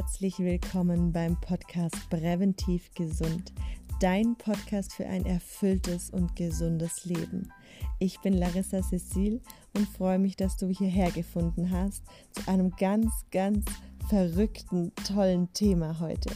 Herzlich 0.00 0.38
willkommen 0.38 1.12
beim 1.12 1.38
Podcast 1.42 2.08
Präventiv 2.08 2.90
Gesund, 2.94 3.52
dein 4.00 4.34
Podcast 4.34 4.94
für 4.94 5.04
ein 5.04 5.26
erfülltes 5.26 6.08
und 6.08 6.34
gesundes 6.36 7.04
Leben. 7.04 7.52
Ich 7.98 8.18
bin 8.20 8.32
Larissa 8.32 8.82
Cecil 8.82 9.42
und 9.76 9.86
freue 9.86 10.18
mich, 10.18 10.36
dass 10.36 10.56
du 10.56 10.68
hierher 10.68 11.10
gefunden 11.10 11.70
hast 11.70 12.02
zu 12.32 12.48
einem 12.48 12.70
ganz, 12.76 13.12
ganz 13.30 13.66
verrückten, 14.08 14.90
tollen 15.06 15.52
Thema 15.52 16.00
heute. 16.00 16.30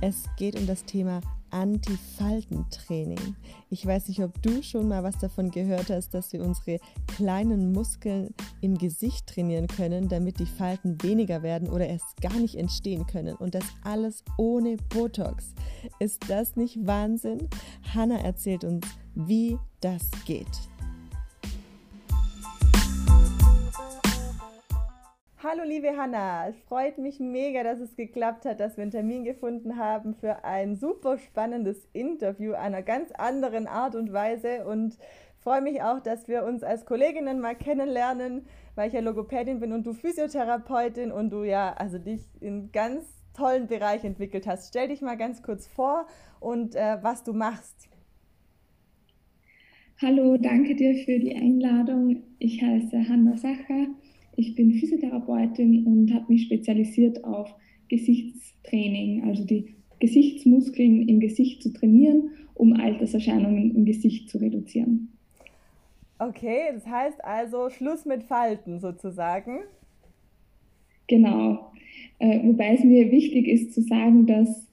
Es 0.00 0.24
geht 0.36 0.58
um 0.58 0.66
das 0.66 0.84
Thema 0.84 1.20
Antifaltentraining. 1.50 3.36
Ich 3.70 3.84
weiß 3.84 4.08
nicht, 4.08 4.22
ob 4.22 4.40
du 4.42 4.62
schon 4.62 4.88
mal 4.88 5.02
was 5.02 5.18
davon 5.18 5.50
gehört 5.50 5.90
hast, 5.90 6.14
dass 6.14 6.32
wir 6.32 6.42
unsere 6.42 6.78
kleinen 7.06 7.72
Muskeln 7.72 8.34
im 8.60 8.76
Gesicht 8.78 9.26
trainieren 9.26 9.66
können, 9.66 10.08
damit 10.08 10.38
die 10.38 10.46
Falten 10.46 11.02
weniger 11.02 11.42
werden 11.42 11.68
oder 11.68 11.86
erst 11.86 12.20
gar 12.20 12.38
nicht 12.38 12.56
entstehen 12.56 13.06
können. 13.06 13.36
Und 13.36 13.54
das 13.54 13.64
alles 13.84 14.24
ohne 14.36 14.76
Botox. 14.88 15.54
Ist 15.98 16.28
das 16.28 16.56
nicht 16.56 16.86
Wahnsinn? 16.86 17.48
Hanna 17.94 18.18
erzählt 18.18 18.64
uns, 18.64 18.86
wie 19.14 19.58
das 19.80 20.10
geht. 20.24 20.46
Hallo 25.50 25.62
liebe 25.64 25.96
Hanna, 25.96 26.46
es 26.46 26.60
freut 26.68 26.98
mich 26.98 27.20
mega, 27.20 27.62
dass 27.62 27.80
es 27.80 27.96
geklappt 27.96 28.44
hat, 28.44 28.60
dass 28.60 28.76
wir 28.76 28.82
einen 28.82 28.90
Termin 28.90 29.24
gefunden 29.24 29.78
haben 29.78 30.14
für 30.14 30.44
ein 30.44 30.76
super 30.76 31.16
spannendes 31.16 31.88
Interview 31.94 32.52
einer 32.52 32.82
ganz 32.82 33.12
anderen 33.12 33.66
Art 33.66 33.94
und 33.94 34.12
Weise 34.12 34.66
und 34.66 34.98
freue 35.38 35.62
mich 35.62 35.80
auch, 35.80 36.00
dass 36.00 36.28
wir 36.28 36.44
uns 36.44 36.62
als 36.62 36.84
Kolleginnen 36.84 37.40
mal 37.40 37.54
kennenlernen, 37.54 38.44
weil 38.74 38.88
ich 38.88 38.92
ja 38.92 39.00
Logopädin 39.00 39.58
bin 39.58 39.72
und 39.72 39.86
du 39.86 39.94
Physiotherapeutin 39.94 41.10
und 41.10 41.30
du 41.30 41.44
ja 41.44 41.72
also 41.72 41.96
dich 41.96 42.28
in 42.42 42.70
ganz 42.70 43.06
tollen 43.34 43.68
Bereich 43.68 44.04
entwickelt 44.04 44.46
hast. 44.46 44.68
Stell 44.68 44.88
dich 44.88 45.00
mal 45.00 45.16
ganz 45.16 45.42
kurz 45.42 45.66
vor 45.66 46.06
und 46.40 46.74
äh, 46.74 46.98
was 47.00 47.24
du 47.24 47.32
machst. 47.32 47.88
Hallo, 50.02 50.36
danke 50.36 50.76
dir 50.76 50.94
für 51.06 51.18
die 51.18 51.34
Einladung. 51.34 52.22
Ich 52.38 52.60
heiße 52.60 53.08
Hanna 53.08 53.38
Sacher. 53.38 53.86
Ich 54.38 54.54
bin 54.54 54.72
Physiotherapeutin 54.74 55.84
und 55.84 56.14
habe 56.14 56.32
mich 56.32 56.44
spezialisiert 56.44 57.24
auf 57.24 57.52
Gesichtstraining, 57.88 59.24
also 59.24 59.44
die 59.44 59.74
Gesichtsmuskeln 59.98 61.08
im 61.08 61.18
Gesicht 61.18 61.60
zu 61.60 61.72
trainieren, 61.72 62.30
um 62.54 62.72
Alterserscheinungen 62.74 63.74
im 63.74 63.84
Gesicht 63.84 64.30
zu 64.30 64.38
reduzieren. 64.38 65.08
Okay, 66.20 66.70
das 66.72 66.86
heißt 66.86 67.24
also 67.24 67.68
Schluss 67.68 68.04
mit 68.04 68.22
Falten 68.22 68.78
sozusagen. 68.78 69.58
Genau. 71.08 71.72
Äh, 72.20 72.38
wobei 72.44 72.74
es 72.74 72.84
mir 72.84 73.10
wichtig 73.10 73.48
ist 73.48 73.74
zu 73.74 73.82
sagen, 73.82 74.26
dass 74.26 74.68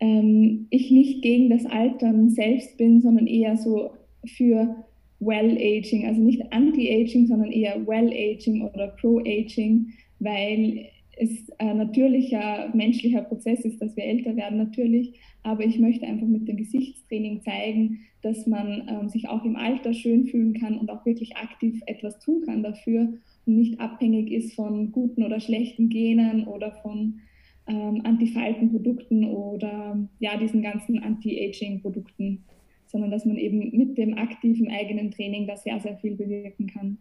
ähm, 0.00 0.66
ich 0.68 0.90
nicht 0.90 1.22
gegen 1.22 1.48
das 1.48 1.64
Altern 1.64 2.28
selbst 2.28 2.76
bin, 2.76 3.00
sondern 3.00 3.26
eher 3.26 3.56
so 3.56 3.92
für 4.26 4.84
Well-Aging, 5.20 6.06
also 6.06 6.20
nicht 6.20 6.52
Anti-Aging, 6.52 7.26
sondern 7.26 7.50
eher 7.50 7.86
Well-Aging 7.86 8.62
oder 8.62 8.88
Pro-Aging, 8.88 9.92
weil 10.20 10.86
es 11.16 11.50
ein 11.58 11.78
natürlicher 11.78 12.70
menschlicher 12.74 13.22
Prozess 13.22 13.64
ist, 13.64 13.82
dass 13.82 13.96
wir 13.96 14.04
älter 14.04 14.36
werden, 14.36 14.58
natürlich. 14.58 15.18
Aber 15.42 15.64
ich 15.64 15.78
möchte 15.78 16.06
einfach 16.06 16.26
mit 16.26 16.46
dem 16.46 16.56
Gesichtstraining 16.56 17.42
zeigen, 17.42 18.00
dass 18.22 18.46
man 18.46 18.88
ähm, 18.88 19.08
sich 19.08 19.28
auch 19.28 19.44
im 19.44 19.56
Alter 19.56 19.94
schön 19.94 20.26
fühlen 20.26 20.54
kann 20.54 20.78
und 20.78 20.90
auch 20.90 21.04
wirklich 21.06 21.36
aktiv 21.36 21.80
etwas 21.86 22.18
tun 22.20 22.42
kann 22.46 22.62
dafür 22.62 23.12
und 23.46 23.56
nicht 23.56 23.80
abhängig 23.80 24.30
ist 24.30 24.54
von 24.54 24.92
guten 24.92 25.22
oder 25.22 25.40
schlechten 25.40 25.88
Genen 25.88 26.46
oder 26.46 26.72
von 26.82 27.20
ähm, 27.66 28.02
Antifaltenprodukten 28.04 29.24
oder 29.24 30.08
ja, 30.20 30.36
diesen 30.36 30.62
ganzen 30.62 31.02
Anti-Aging-Produkten 31.02 32.44
sondern 32.88 33.10
dass 33.10 33.24
man 33.24 33.36
eben 33.36 33.76
mit 33.76 33.96
dem 33.96 34.18
aktiven 34.18 34.70
eigenen 34.70 35.10
Training 35.10 35.46
da 35.46 35.56
sehr, 35.56 35.78
sehr 35.80 35.96
viel 35.98 36.16
bewirken 36.16 36.66
kann. 36.66 36.98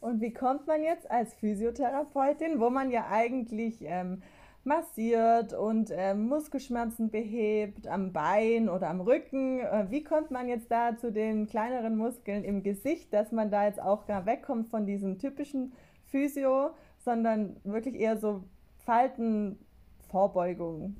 Und 0.00 0.20
wie 0.20 0.32
kommt 0.32 0.66
man 0.66 0.82
jetzt 0.82 1.10
als 1.10 1.34
Physiotherapeutin, 1.34 2.60
wo 2.60 2.68
man 2.68 2.90
ja 2.90 3.06
eigentlich 3.10 3.78
ähm, 3.82 4.22
massiert 4.62 5.54
und 5.54 5.90
ähm, 5.92 6.28
Muskelschmerzen 6.28 7.10
behebt 7.10 7.86
am 7.86 8.12
Bein 8.12 8.68
oder 8.68 8.90
am 8.90 9.00
Rücken, 9.00 9.60
äh, 9.60 9.86
wie 9.88 10.04
kommt 10.04 10.30
man 10.30 10.48
jetzt 10.48 10.70
da 10.70 10.96
zu 10.96 11.10
den 11.10 11.46
kleineren 11.46 11.96
Muskeln 11.96 12.44
im 12.44 12.62
Gesicht, 12.62 13.12
dass 13.14 13.32
man 13.32 13.50
da 13.50 13.66
jetzt 13.66 13.80
auch 13.80 14.06
gar 14.06 14.26
wegkommt 14.26 14.68
von 14.68 14.86
diesem 14.86 15.18
typischen 15.18 15.72
Physio, 16.06 16.70
sondern 16.98 17.56
wirklich 17.64 17.94
eher 17.94 18.18
so 18.18 18.44
Faltenvorbeugung? 18.84 20.96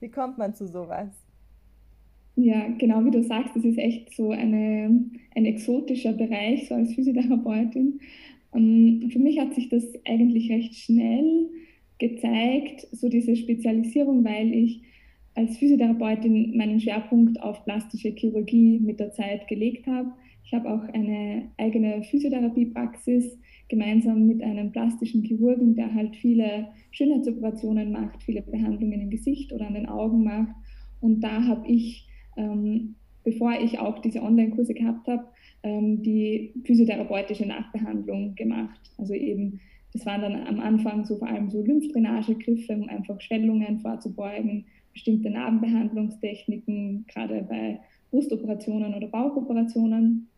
Wie 0.00 0.10
kommt 0.10 0.38
man 0.38 0.54
zu 0.54 0.68
sowas? 0.68 1.25
Ja, 2.36 2.68
genau 2.78 3.04
wie 3.04 3.10
du 3.10 3.22
sagst, 3.22 3.56
das 3.56 3.64
ist 3.64 3.78
echt 3.78 4.14
so 4.14 4.30
eine, 4.30 5.04
ein 5.34 5.46
exotischer 5.46 6.12
Bereich, 6.12 6.68
so 6.68 6.74
als 6.74 6.94
Physiotherapeutin. 6.94 8.00
Ähm, 8.54 9.08
für 9.10 9.18
mich 9.18 9.38
hat 9.40 9.54
sich 9.54 9.70
das 9.70 9.84
eigentlich 10.06 10.50
recht 10.50 10.74
schnell 10.74 11.48
gezeigt, 11.98 12.86
so 12.92 13.08
diese 13.08 13.36
Spezialisierung, 13.36 14.22
weil 14.24 14.52
ich 14.52 14.82
als 15.34 15.56
Physiotherapeutin 15.56 16.56
meinen 16.56 16.78
Schwerpunkt 16.78 17.40
auf 17.40 17.64
plastische 17.64 18.10
Chirurgie 18.10 18.80
mit 18.80 19.00
der 19.00 19.12
Zeit 19.12 19.48
gelegt 19.48 19.86
habe. 19.86 20.12
Ich 20.44 20.52
habe 20.52 20.70
auch 20.70 20.82
eine 20.92 21.50
eigene 21.56 22.02
Physiotherapiepraxis 22.02 23.38
gemeinsam 23.68 24.26
mit 24.26 24.42
einem 24.42 24.72
plastischen 24.72 25.22
Chirurgen, 25.24 25.74
der 25.74 25.92
halt 25.94 26.14
viele 26.16 26.68
Schönheitsoperationen 26.90 27.92
macht, 27.92 28.22
viele 28.22 28.42
Behandlungen 28.42 29.00
im 29.00 29.10
Gesicht 29.10 29.52
oder 29.54 29.66
an 29.66 29.74
den 29.74 29.86
Augen 29.86 30.22
macht. 30.22 30.54
Und 31.00 31.20
da 31.20 31.42
habe 31.44 31.66
ich 31.66 32.06
ähm, 32.36 32.94
bevor 33.24 33.52
ich 33.60 33.78
auch 33.78 33.98
diese 33.98 34.22
Online-Kurse 34.22 34.74
gehabt 34.74 35.08
habe, 35.08 35.24
ähm, 35.62 36.02
die 36.02 36.52
physiotherapeutische 36.64 37.46
Nachbehandlung 37.46 38.34
gemacht. 38.36 38.80
Also 38.98 39.14
eben, 39.14 39.60
das 39.92 40.06
waren 40.06 40.22
dann 40.22 40.46
am 40.46 40.60
Anfang 40.60 41.04
so 41.04 41.16
vor 41.16 41.28
allem 41.28 41.50
so 41.50 41.62
Lymphdrainagegriffe, 41.62 42.74
um 42.74 42.88
einfach 42.88 43.20
Schwellungen 43.20 43.80
vorzubeugen, 43.80 44.66
bestimmte 44.92 45.30
Narbenbehandlungstechniken, 45.30 47.04
gerade 47.08 47.44
bei 47.48 47.80
Brustoperationen 48.10 48.94
oder 48.94 49.08
Bauchoperationen. 49.08 50.28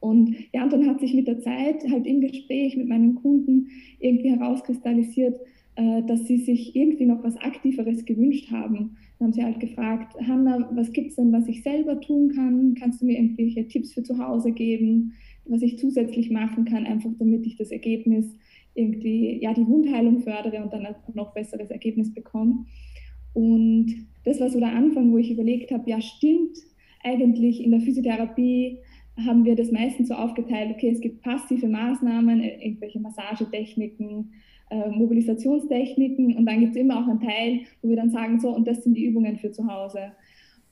Und 0.00 0.34
ja, 0.52 0.64
und 0.64 0.72
dann 0.72 0.86
hat 0.88 1.00
sich 1.00 1.14
mit 1.14 1.28
der 1.28 1.40
Zeit 1.40 1.84
halt 1.90 2.06
im 2.06 2.20
Gespräch 2.20 2.76
mit 2.76 2.88
meinen 2.88 3.16
Kunden 3.16 3.68
irgendwie 4.00 4.30
herauskristallisiert, 4.30 5.40
äh, 5.76 6.02
dass 6.02 6.26
sie 6.26 6.38
sich 6.38 6.74
irgendwie 6.76 7.06
noch 7.06 7.22
was 7.22 7.36
Aktiveres 7.36 8.04
gewünscht 8.04 8.50
haben. 8.50 8.96
Haben 9.22 9.32
sie 9.32 9.44
halt 9.44 9.60
gefragt, 9.60 10.16
Hanna, 10.26 10.68
was 10.74 10.92
gibt 10.92 11.10
es 11.10 11.16
denn, 11.16 11.32
was 11.32 11.46
ich 11.46 11.62
selber 11.62 12.00
tun 12.00 12.32
kann? 12.34 12.74
Kannst 12.74 13.00
du 13.00 13.06
mir 13.06 13.16
irgendwelche 13.16 13.68
Tipps 13.68 13.92
für 13.92 14.02
zu 14.02 14.18
Hause 14.18 14.52
geben, 14.52 15.12
was 15.44 15.62
ich 15.62 15.78
zusätzlich 15.78 16.30
machen 16.30 16.64
kann, 16.64 16.86
einfach 16.86 17.10
damit 17.18 17.46
ich 17.46 17.56
das 17.56 17.70
Ergebnis 17.70 18.26
irgendwie, 18.74 19.38
ja, 19.40 19.54
die 19.54 19.66
Wundheilung 19.66 20.20
fördere 20.20 20.62
und 20.62 20.72
dann 20.72 20.86
ein 20.86 20.94
noch 21.14 21.34
besseres 21.34 21.70
Ergebnis 21.70 22.12
bekomme. 22.12 22.64
Und 23.34 24.06
das 24.24 24.40
war 24.40 24.50
so 24.50 24.58
der 24.58 24.74
Anfang, 24.74 25.12
wo 25.12 25.18
ich 25.18 25.30
überlegt 25.30 25.70
habe, 25.70 25.88
ja, 25.88 26.00
stimmt, 26.00 26.58
eigentlich 27.02 27.62
in 27.62 27.70
der 27.70 27.80
Physiotherapie 27.80 28.78
haben 29.26 29.44
wir 29.44 29.56
das 29.56 29.70
meistens 29.70 30.08
so 30.08 30.14
aufgeteilt, 30.14 30.70
okay, 30.74 30.90
es 30.90 31.00
gibt 31.00 31.22
passive 31.22 31.66
Maßnahmen, 31.66 32.40
irgendwelche 32.40 33.00
Massagetechniken, 33.00 34.32
äh, 34.72 34.90
Mobilisationstechniken 34.90 36.36
und 36.36 36.46
dann 36.46 36.60
gibt 36.60 36.74
es 36.74 36.80
immer 36.80 36.98
auch 36.98 37.08
einen 37.08 37.20
Teil, 37.20 37.60
wo 37.82 37.90
wir 37.90 37.96
dann 37.96 38.10
sagen, 38.10 38.40
so, 38.40 38.54
und 38.54 38.66
das 38.66 38.82
sind 38.82 38.94
die 38.94 39.04
Übungen 39.04 39.36
für 39.36 39.52
zu 39.52 39.66
Hause. 39.66 40.12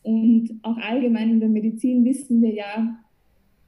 Und 0.02 0.58
auch 0.62 0.78
allgemein 0.78 1.30
in 1.30 1.40
der 1.40 1.50
Medizin 1.50 2.04
wissen 2.04 2.40
wir 2.40 2.54
ja, 2.54 2.98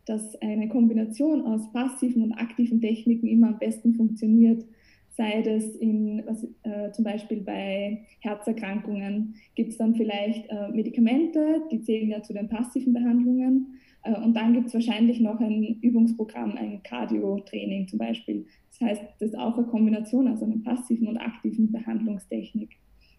dass 0.06 0.40
eine 0.40 0.68
Kombination 0.68 1.42
aus 1.42 1.70
passiven 1.72 2.22
und 2.22 2.32
aktiven 2.32 2.80
Techniken 2.80 3.26
immer 3.26 3.48
am 3.48 3.58
besten 3.58 3.94
funktioniert. 3.94 4.64
Sei 5.10 5.42
das 5.42 5.76
in, 5.76 6.22
was, 6.26 6.44
äh, 6.62 6.90
zum 6.92 7.04
Beispiel 7.04 7.42
bei 7.42 8.06
Herzerkrankungen, 8.20 9.34
gibt 9.54 9.72
es 9.72 9.76
dann 9.76 9.94
vielleicht 9.94 10.48
äh, 10.48 10.68
Medikamente, 10.70 11.62
die 11.70 11.82
zählen 11.82 12.08
ja 12.08 12.22
zu 12.22 12.32
den 12.32 12.48
passiven 12.48 12.94
Behandlungen. 12.94 13.78
Äh, 14.02 14.20
und 14.20 14.34
dann 14.34 14.52
gibt 14.52 14.68
es 14.68 14.74
wahrscheinlich 14.74 15.20
noch 15.20 15.40
ein 15.40 15.78
Übungsprogramm, 15.80 16.56
ein 16.56 16.82
Cardio-Training 16.82 17.88
zum 17.88 17.98
Beispiel. 17.98 18.46
Das 18.70 18.88
heißt, 18.88 19.02
das 19.20 19.30
ist 19.30 19.38
auch 19.38 19.56
eine 19.56 19.66
Kombination 19.66 20.28
aus 20.28 20.42
einer 20.42 20.58
passiven 20.58 21.08
und 21.08 21.18
aktiven 21.18 21.70
Behandlungstechnik. 21.70 22.70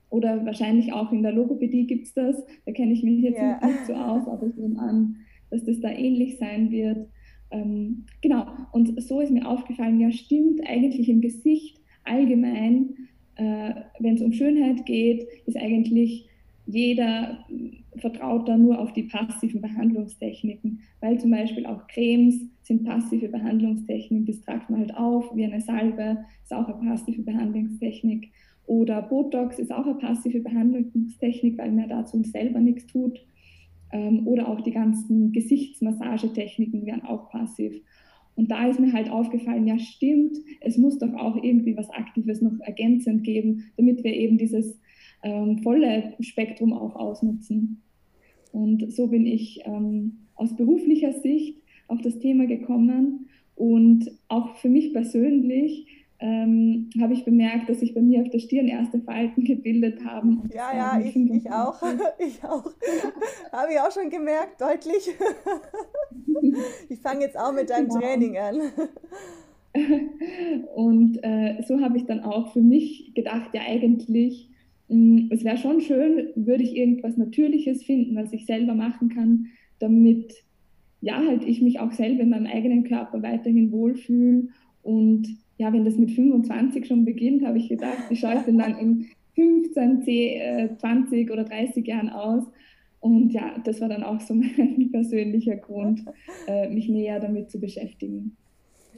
Oder 0.10 0.46
wahrscheinlich 0.46 0.94
auch 0.94 1.12
in 1.12 1.24
der 1.24 1.32
Logopädie 1.32 1.88
gibt 1.88 2.06
es 2.06 2.14
das. 2.14 2.36
Da 2.66 2.72
kenne 2.72 2.94
ich 2.94 3.04
mich 3.04 3.22
jetzt 3.22 3.40
ja. 3.40 3.60
nicht 3.66 3.86
so 3.88 3.94
aus, 3.94 4.28
aber 4.28 4.48
ich 4.48 4.56
nehme 4.56 4.80
an, 4.80 5.16
dass 5.50 5.64
das 5.64 5.80
da 5.80 5.90
ähnlich 5.90 6.38
sein 6.38 6.70
wird. 6.70 7.08
Ähm, 7.50 8.06
genau, 8.22 8.46
und 8.72 9.02
so 9.02 9.22
ist 9.22 9.32
mir 9.32 9.48
aufgefallen, 9.48 10.00
ja 10.00 10.12
stimmt, 10.12 10.62
eigentlich 10.68 11.10
im 11.10 11.22
Gesicht 11.22 11.80
allgemein, 12.04 12.96
äh, 13.36 13.74
wenn 14.00 14.16
es 14.16 14.22
um 14.22 14.34
Schönheit 14.34 14.86
geht, 14.86 15.28
ist 15.46 15.58
eigentlich 15.58 16.28
jeder 16.66 17.46
vertraut 17.98 18.48
da 18.48 18.58
nur 18.58 18.80
auf 18.80 18.94
die 18.94 19.04
passiven 19.04 19.62
Behandlungstechniken, 19.62 20.82
weil 21.00 21.20
zum 21.20 21.32
Beispiel 21.32 21.66
auch 21.66 21.88
Cremes 21.88 22.40
sind 22.64 22.84
passive 22.86 23.28
Behandlungstechniken, 23.28 24.26
das 24.26 24.42
tragt 24.42 24.70
man 24.70 24.82
halt 24.82 24.96
auf 24.96 25.36
wie 25.36 25.46
eine 25.46 25.62
Salbe, 25.62 26.18
ist 26.44 26.54
auch 26.54 26.68
eine 26.68 26.90
passive 26.90 27.22
Behandlungstechnik. 27.22 28.32
Oder 28.66 29.02
Botox 29.02 29.60
ist 29.60 29.72
auch 29.72 29.86
eine 29.86 29.96
passive 29.96 30.40
Behandlungstechnik, 30.40 31.58
weil 31.58 31.72
man 31.72 31.90
dazu 31.90 32.24
selber 32.24 32.60
nichts 32.60 32.88
tut. 32.88 33.20
Ähm, 33.92 34.26
oder 34.26 34.48
auch 34.48 34.62
die 34.62 34.72
ganzen 34.72 35.32
Gesichtsmassagetechniken 35.34 36.86
wären 36.86 37.04
auch 37.04 37.30
passiv. 37.30 37.74
Und 38.36 38.50
da 38.50 38.68
ist 38.68 38.80
mir 38.80 38.94
halt 38.94 39.12
aufgefallen, 39.12 39.68
ja 39.68 39.78
stimmt, 39.78 40.38
es 40.62 40.78
muss 40.78 40.98
doch 40.98 41.14
auch 41.14 41.36
irgendwie 41.36 41.78
was 41.78 41.90
Aktives 41.92 42.42
noch 42.42 42.60
ergänzend 42.62 43.24
geben, 43.24 43.66
damit 43.78 44.04
wir 44.04 44.14
eben 44.14 44.38
dieses 44.38 44.80
ähm, 45.22 45.60
volle 45.62 46.14
Spektrum 46.20 46.74
auch 46.74 46.96
ausnutzen. 46.96 47.83
Und 48.54 48.94
so 48.94 49.08
bin 49.08 49.26
ich 49.26 49.62
ähm, 49.66 50.20
aus 50.36 50.56
beruflicher 50.56 51.12
Sicht 51.12 51.58
auf 51.88 52.02
das 52.02 52.20
Thema 52.20 52.46
gekommen 52.46 53.28
und 53.56 54.10
auch 54.30 54.56
für 54.58 54.70
mich 54.70 54.94
persönlich 54.94 55.88
ähm, 56.20 56.90
habe 57.02 57.14
ich 57.14 57.26
bemerkt, 57.26 57.68
dass 57.68 57.82
sich 57.82 57.94
bei 57.94 58.02
mir 58.02 58.22
auf 58.22 58.30
der 58.30 58.40
Stirn 58.40 58.68
erste 58.68 59.02
Falten 59.02 59.44
gebildet 59.44 60.06
haben. 60.06 60.50
ja, 60.54 60.74
ja, 60.74 61.00
ich, 61.04 61.16
ich 61.16 61.52
auch. 61.52 61.82
ich 62.20 62.44
auch. 62.44 62.72
habe 63.52 63.74
ich 63.74 63.80
auch 63.80 63.92
schon 63.92 64.10
gemerkt, 64.10 64.62
deutlich. 64.62 65.10
ich 66.90 67.00
fange 67.00 67.22
jetzt 67.22 67.38
auch 67.38 67.52
mit 67.52 67.70
deinem 67.70 67.90
genau. 67.90 68.00
Training 68.00 68.38
an. 68.38 68.62
Und 70.76 71.20
äh, 71.24 71.64
so 71.68 71.82
habe 71.82 71.98
ich 71.98 72.06
dann 72.06 72.22
auch 72.22 72.54
für 72.54 72.62
mich 72.62 73.14
gedacht, 73.16 73.50
ja 73.54 73.62
eigentlich, 73.68 74.53
es 75.32 75.44
wäre 75.44 75.58
schon 75.58 75.82
schön, 75.82 76.30
würde 76.36 76.64
ich 76.64 76.76
irgendwas 76.76 77.18
Natürliches 77.18 77.84
finden, 77.84 78.16
was 78.16 78.34
ich 78.34 78.46
selber 78.46 78.74
machen 78.74 79.10
kann, 79.10 79.48
damit 79.80 80.34
ja 81.02 81.18
halt 81.18 81.44
ich 81.44 81.62
mich 81.62 81.80
auch 81.80 81.92
selber 81.92 82.24
in 82.24 82.30
meinem 82.30 82.48
eigenen 82.48 82.84
Körper 82.84 83.22
weiterhin 83.22 83.72
wohlfühle 83.72 84.48
und 84.82 85.28
ja, 85.58 85.72
wenn 85.72 85.86
das 85.86 85.96
mit 85.96 86.12
25 86.12 86.86
schon 86.86 87.06
beginnt, 87.06 87.46
habe 87.46 87.58
ich 87.58 87.70
gedacht, 87.70 88.10
wie 88.10 88.16
schaue 88.16 88.36
ich 88.36 88.42
denn 88.42 88.58
dann 88.58 88.78
in 88.78 89.08
15, 89.36 90.04
10, 90.04 90.80
20 90.80 91.32
oder 91.32 91.44
30 91.44 91.86
Jahren 91.88 92.10
aus? 92.10 92.44
Und 93.00 93.32
ja, 93.32 93.58
das 93.64 93.82
war 93.82 93.90
dann 93.90 94.04
auch 94.04 94.20
so 94.22 94.34
mein 94.36 94.90
persönlicher 94.92 95.56
Grund, 95.56 96.04
äh, 96.48 96.70
mich 96.70 96.90
näher 96.90 97.20
damit 97.20 97.52
zu 97.52 97.60
beschäftigen. 97.60 98.36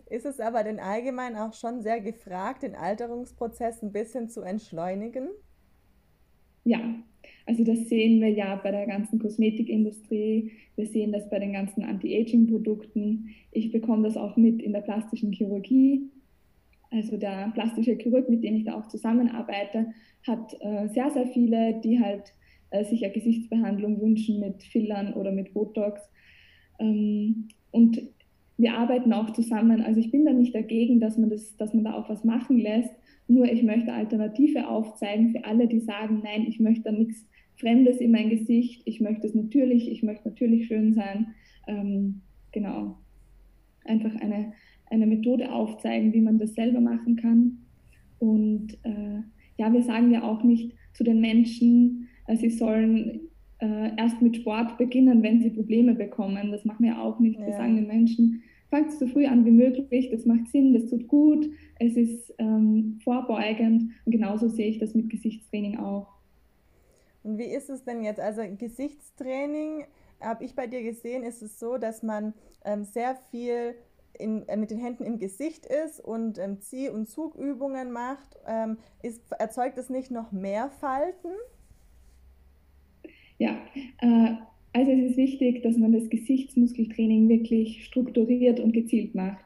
Ist 0.10 0.26
es 0.26 0.40
aber 0.40 0.64
denn 0.64 0.80
allgemein 0.80 1.36
auch 1.36 1.54
schon 1.54 1.82
sehr 1.82 2.00
gefragt, 2.00 2.64
den 2.64 2.76
Alterungsprozess 2.76 3.82
ein 3.82 3.92
bisschen 3.92 4.30
zu 4.30 4.42
entschleunigen? 4.42 5.30
Ja, 6.66 6.96
also 7.46 7.64
das 7.64 7.88
sehen 7.88 8.20
wir 8.22 8.30
ja 8.30 8.56
bei 8.56 8.72
der 8.72 8.88
ganzen 8.88 9.20
Kosmetikindustrie, 9.20 10.52
wir 10.76 10.88
sehen 10.88 11.12
das 11.12 11.30
bei 11.30 11.40
den 11.40 11.54
ganzen 11.54 11.84
Anti-Aging-Produkten. 11.84 13.30
Ich 13.52 13.72
bekomme 13.72 14.04
das 14.08 14.18
auch 14.18 14.36
mit 14.36 14.62
in 14.62 14.74
der 14.74 14.82
plastischen 14.82 15.32
Chirurgie. 15.32 16.10
Also 16.92 17.18
der 17.18 17.52
plastische 17.54 17.96
Chirurg, 17.98 18.30
mit 18.30 18.44
dem 18.44 18.56
ich 18.56 18.66
da 18.66 18.76
auch 18.76 18.88
zusammenarbeite, 18.88 19.94
hat 20.26 20.56
äh, 20.60 20.88
sehr, 20.90 21.12
sehr 21.12 21.28
viele, 21.28 21.80
die 21.84 22.00
halt 22.00 22.34
äh, 22.72 22.84
sich 22.84 23.04
eine 23.04 23.14
Gesichtsbehandlung 23.14 24.02
wünschen 24.02 24.40
mit 24.40 24.64
Fillern 24.64 25.14
oder 25.14 25.32
mit 25.32 25.54
Botox. 25.54 26.02
Ähm, 26.80 27.50
und 27.72 28.02
wir 28.58 28.78
arbeiten 28.78 29.14
auch 29.14 29.32
zusammen. 29.32 29.82
Also 29.82 30.00
ich 30.00 30.12
bin 30.12 30.26
da 30.26 30.34
nicht 30.34 30.56
dagegen, 30.56 31.00
dass 31.00 31.18
man, 31.18 31.30
das, 31.30 31.56
dass 31.58 31.74
man 31.74 31.84
da 31.84 31.94
auch 31.94 32.10
was 32.10 32.24
machen 32.24 32.58
lässt. 32.58 32.94
Nur 33.28 33.52
ich 33.52 33.64
möchte 33.64 33.94
Alternative 33.94 34.68
aufzeigen 34.68 35.32
für 35.32 35.46
alle, 35.46 35.68
die 35.68 35.80
sagen, 35.80 36.22
nein, 36.24 36.46
ich 36.48 36.60
möchte 36.60 36.84
da 36.84 36.92
nichts 36.92 37.26
Fremdes 37.58 37.98
in 37.98 38.12
mein 38.12 38.30
Gesicht, 38.30 38.82
ich 38.86 39.00
möchte 39.02 39.28
es 39.28 39.34
natürlich, 39.34 39.90
ich 39.90 40.04
möchte 40.04 40.30
natürlich 40.30 40.68
schön 40.68 40.94
sein. 40.94 41.28
Ähm, 41.68 42.22
genau. 42.52 42.98
Einfach 43.86 44.16
eine, 44.16 44.54
eine 44.88 45.08
Methode 45.08 45.52
aufzeigen, 45.52 46.14
wie 46.14 46.22
man 46.22 46.38
das 46.38 46.54
selber 46.54 46.82
machen 46.82 47.16
kann. 47.16 47.60
Und 48.20 48.74
äh, 48.84 49.22
ja, 49.58 49.72
wir 49.72 49.84
sagen 49.84 50.12
ja 50.12 50.24
auch 50.24 50.44
nicht 50.44 50.74
zu 50.94 51.04
den 51.04 51.22
Menschen, 51.22 52.08
äh, 52.28 52.36
sie 52.36 52.50
sollen 52.50 53.22
äh, 53.60 53.92
erst 53.98 54.22
mit 54.22 54.38
Sport 54.38 54.78
beginnen, 54.78 55.24
wenn 55.24 55.42
sie 55.42 55.50
Probleme 55.50 55.96
bekommen. 55.96 56.52
Das 56.52 56.66
machen 56.66 56.86
wir 56.86 57.02
auch 57.02 57.20
nicht. 57.20 57.40
Ja. 57.40 57.48
Wir 57.48 57.54
sagen 57.54 57.76
den 57.76 57.88
Menschen, 57.88 58.44
fangt 58.70 58.92
so 58.92 59.08
früh 59.08 59.26
an 59.26 59.46
wie 59.46 59.52
möglich, 59.52 60.10
das 60.10 60.26
macht 60.26 60.48
Sinn, 60.50 60.74
das 60.74 60.90
tut 60.90 61.08
gut, 61.08 61.50
es 61.80 61.96
ist 61.96 62.34
ähm, 62.38 63.00
vorbeugend. 63.04 63.92
Und 64.06 64.12
genauso 64.12 64.48
sehe 64.48 64.68
ich 64.68 64.80
das 64.80 64.94
mit 64.94 65.10
Gesichtstraining 65.10 65.78
auch. 65.78 66.08
Und 67.24 67.38
wie 67.38 67.46
ist 67.46 67.70
es 67.70 67.84
denn 67.84 68.04
jetzt? 68.04 68.20
Also 68.20 68.42
Gesichtstraining, 68.58 69.86
habe 70.22 70.44
ich 70.44 70.56
bei 70.56 70.68
dir 70.68 70.84
gesehen, 70.84 71.24
ist 71.24 71.42
es 71.42 71.60
so, 71.60 71.78
dass 71.78 72.04
man 72.04 72.34
ähm, 72.64 72.84
sehr 72.84 73.16
viel 73.32 73.76
in, 74.14 74.48
äh, 74.48 74.58
mit 74.58 74.72
den 74.72 74.80
Händen 74.80 75.04
im 75.06 75.20
Gesicht 75.20 75.66
ist 75.66 76.00
und 76.00 76.38
ähm, 76.38 76.62
Zieh- 76.62 76.90
und 76.90 77.08
Zugübungen 77.08 77.92
macht, 77.92 78.38
ähm, 78.48 78.78
ist, 79.02 79.22
erzeugt 79.32 79.78
es 79.78 79.90
nicht 79.90 80.12
noch 80.12 80.32
mehr 80.32 80.70
Falten? 80.70 81.32
Ja, 83.38 83.58
äh, 84.00 84.36
also 84.76 84.92
es 84.92 85.12
ist 85.12 85.18
wichtig, 85.18 85.64
dass 85.64 85.78
man 85.78 85.94
das 85.94 86.10
Gesichtsmuskeltraining 86.10 87.30
wirklich 87.30 87.86
strukturiert 87.86 88.60
und 88.60 88.74
gezielt 88.74 89.16
macht. 89.16 89.42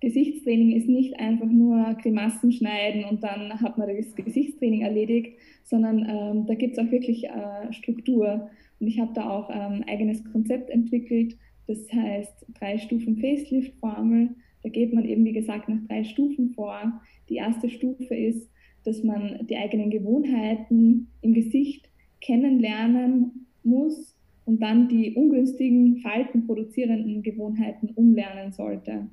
Gesichtstraining 0.00 0.72
ist 0.72 0.88
nicht 0.88 1.18
einfach 1.20 1.46
nur 1.46 1.96
Grimassen 2.02 2.50
schneiden 2.50 3.04
und 3.04 3.22
dann 3.22 3.60
hat 3.60 3.78
man 3.78 3.88
das 3.88 4.16
Gesichtstraining 4.16 4.80
erledigt, 4.80 5.38
sondern 5.62 5.98
ähm, 6.08 6.46
da 6.46 6.54
gibt 6.54 6.76
es 6.76 6.84
auch 6.84 6.90
wirklich 6.90 7.28
äh, 7.28 7.72
Struktur. 7.72 8.50
Und 8.80 8.86
ich 8.88 8.98
habe 8.98 9.12
da 9.14 9.30
auch 9.30 9.48
ein 9.48 9.74
ähm, 9.76 9.84
eigenes 9.86 10.24
Konzept 10.24 10.70
entwickelt, 10.70 11.36
das 11.68 11.92
heißt 11.92 12.46
drei 12.58 12.78
Stufen 12.78 13.16
Facelift-Formel. 13.18 14.30
Da 14.64 14.68
geht 14.70 14.92
man 14.92 15.04
eben, 15.04 15.24
wie 15.24 15.34
gesagt, 15.34 15.68
nach 15.68 15.86
drei 15.86 16.02
Stufen 16.02 16.50
vor. 16.50 17.00
Die 17.28 17.36
erste 17.36 17.70
Stufe 17.70 18.12
ist, 18.12 18.50
dass 18.84 19.04
man 19.04 19.46
die 19.48 19.56
eigenen 19.56 19.90
Gewohnheiten 19.90 21.12
im 21.20 21.32
Gesicht 21.32 21.88
kennenlernen 22.20 23.46
muss 23.62 24.17
und 24.48 24.62
dann 24.62 24.88
die 24.88 25.12
ungünstigen, 25.12 25.98
faltenproduzierenden 25.98 27.22
Gewohnheiten 27.22 27.90
umlernen 27.94 28.50
sollte. 28.50 29.06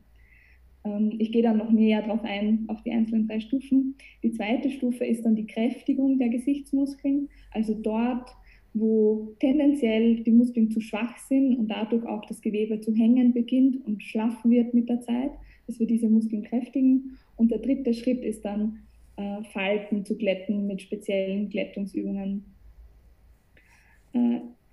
Ähm, 0.86 1.12
ich 1.20 1.34
gehe 1.34 1.44
dann 1.44 1.58
noch 1.58 1.70
näher 1.72 2.04
darauf 2.04 2.24
ein, 2.24 2.64
auf 2.70 2.82
die 2.84 2.92
einzelnen 2.92 3.28
drei 3.28 3.42
Stufen. 3.42 3.96
Die 4.24 4.32
zweite 4.32 4.70
Stufe 4.70 5.04
ist 5.04 5.26
dann 5.26 5.36
die 5.36 5.46
Kräftigung 5.46 6.20
der 6.20 6.30
Gesichtsmuskeln, 6.30 7.28
also 7.52 7.74
dort, 7.74 8.30
wo 8.74 9.36
tendenziell 9.42 10.24
die 10.24 10.32
Muskeln 10.32 10.72
zu 10.72 10.80
schwach 10.80 11.18
sind 11.28 11.58
und 11.58 11.68
dadurch 11.68 12.06
auch 12.06 12.24
das 12.28 12.40
Gewebe 12.40 12.80
zu 12.80 12.94
hängen 12.94 13.34
beginnt 13.34 13.86
und 13.86 14.04
schlaff 14.04 14.38
wird 14.46 14.74
mit 14.74 14.88
der 14.88 15.02
Zeit, 15.02 15.32
dass 15.68 15.82
wir 15.82 15.88
diese 15.88 16.08
Muskeln 16.08 16.44
kräftigen. 16.44 17.18
Und 17.36 17.52
der 17.52 17.60
dritte 17.60 17.94
Schritt 17.94 18.24
ist 18.24 18.46
dann, 18.46 18.80
äh, 19.18 19.44
Falten 19.52 20.06
zu 20.06 20.16
glätten 20.16 20.66
mit 20.66 20.82
speziellen 20.82 21.50
Glättungsübungen. 21.50 22.46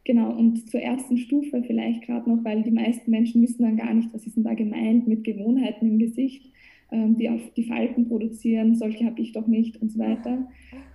Genau, 0.05 0.37
und 0.37 0.69
zur 0.69 0.81
ersten 0.81 1.17
Stufe 1.17 1.63
vielleicht 1.63 2.03
gerade 2.03 2.29
noch, 2.29 2.45
weil 2.45 2.63
die 2.63 2.73
meisten 2.73 3.11
Menschen 3.11 3.41
wissen 3.43 3.63
dann 3.63 3.77
gar 3.77 3.95
nicht, 3.95 4.13
was 4.13 4.27
ist 4.27 4.37
denn 4.37 4.45
da 4.45 4.55
gemeint 4.55 5.07
mit 5.07 5.23
Gewohnheiten 5.23 5.87
im 5.87 5.99
Gesicht. 5.99 6.53
Ähm, 6.93 7.17
die 7.17 7.31
auf 7.31 7.41
die 7.57 7.65
Falten 7.65 8.07
produzieren, 8.07 8.75
solche 8.75 9.07
habe 9.07 9.19
ich 9.23 9.33
doch 9.33 9.47
nicht 9.47 9.81
und 9.81 9.91
so 9.91 9.99
weiter. 9.99 10.47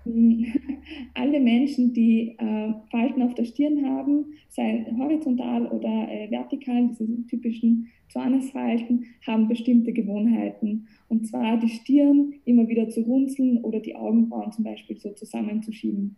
Hm, 0.03 0.45
alle 1.15 1.39
Menschen, 1.39 1.91
die 1.91 2.35
äh, 2.37 2.73
Falten 2.91 3.23
auf 3.23 3.33
der 3.33 3.45
Stirn 3.45 3.83
haben, 3.83 4.25
sei 4.49 4.85
horizontal 4.95 5.65
oder 5.65 6.07
äh, 6.07 6.29
vertikal, 6.29 6.87
diese 6.89 7.25
typischen 7.25 7.87
Zornesfalten, 8.09 9.05
haben 9.25 9.47
bestimmte 9.47 9.91
Gewohnheiten. 9.91 10.85
Und 11.09 11.25
zwar 11.25 11.57
die 11.57 11.69
Stirn 11.69 12.35
immer 12.45 12.67
wieder 12.67 12.87
zu 12.89 13.01
runzeln 13.01 13.63
oder 13.63 13.79
die 13.79 13.95
Augenbrauen 13.95 14.51
zum 14.51 14.65
Beispiel 14.65 14.97
so 14.97 15.13
zusammenzuschieben. 15.13 16.15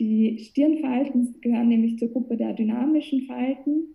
Die 0.00 0.38
Stirnfalten 0.38 1.34
gehören 1.42 1.68
nämlich 1.68 1.98
zur 1.98 2.08
Gruppe 2.08 2.38
der 2.38 2.54
dynamischen 2.54 3.26
Falten. 3.26 3.94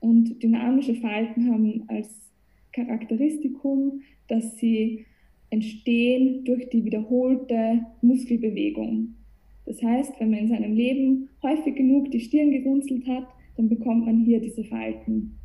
Und 0.00 0.42
dynamische 0.42 0.96
Falten 0.96 1.48
haben 1.48 1.84
als 1.86 2.32
Charakteristikum, 2.72 4.00
dass 4.26 4.56
sie 4.56 5.06
entstehen 5.50 6.44
durch 6.44 6.68
die 6.70 6.84
wiederholte 6.84 7.86
Muskelbewegung. 8.02 9.14
Das 9.64 9.80
heißt, 9.80 10.18
wenn 10.18 10.30
man 10.30 10.40
in 10.40 10.48
seinem 10.48 10.74
Leben 10.74 11.28
häufig 11.42 11.76
genug 11.76 12.10
die 12.10 12.20
Stirn 12.20 12.50
gerunzelt 12.50 13.06
hat, 13.06 13.28
dann 13.56 13.68
bekommt 13.68 14.06
man 14.06 14.24
hier 14.24 14.40
diese 14.40 14.64
Falten. 14.64 15.38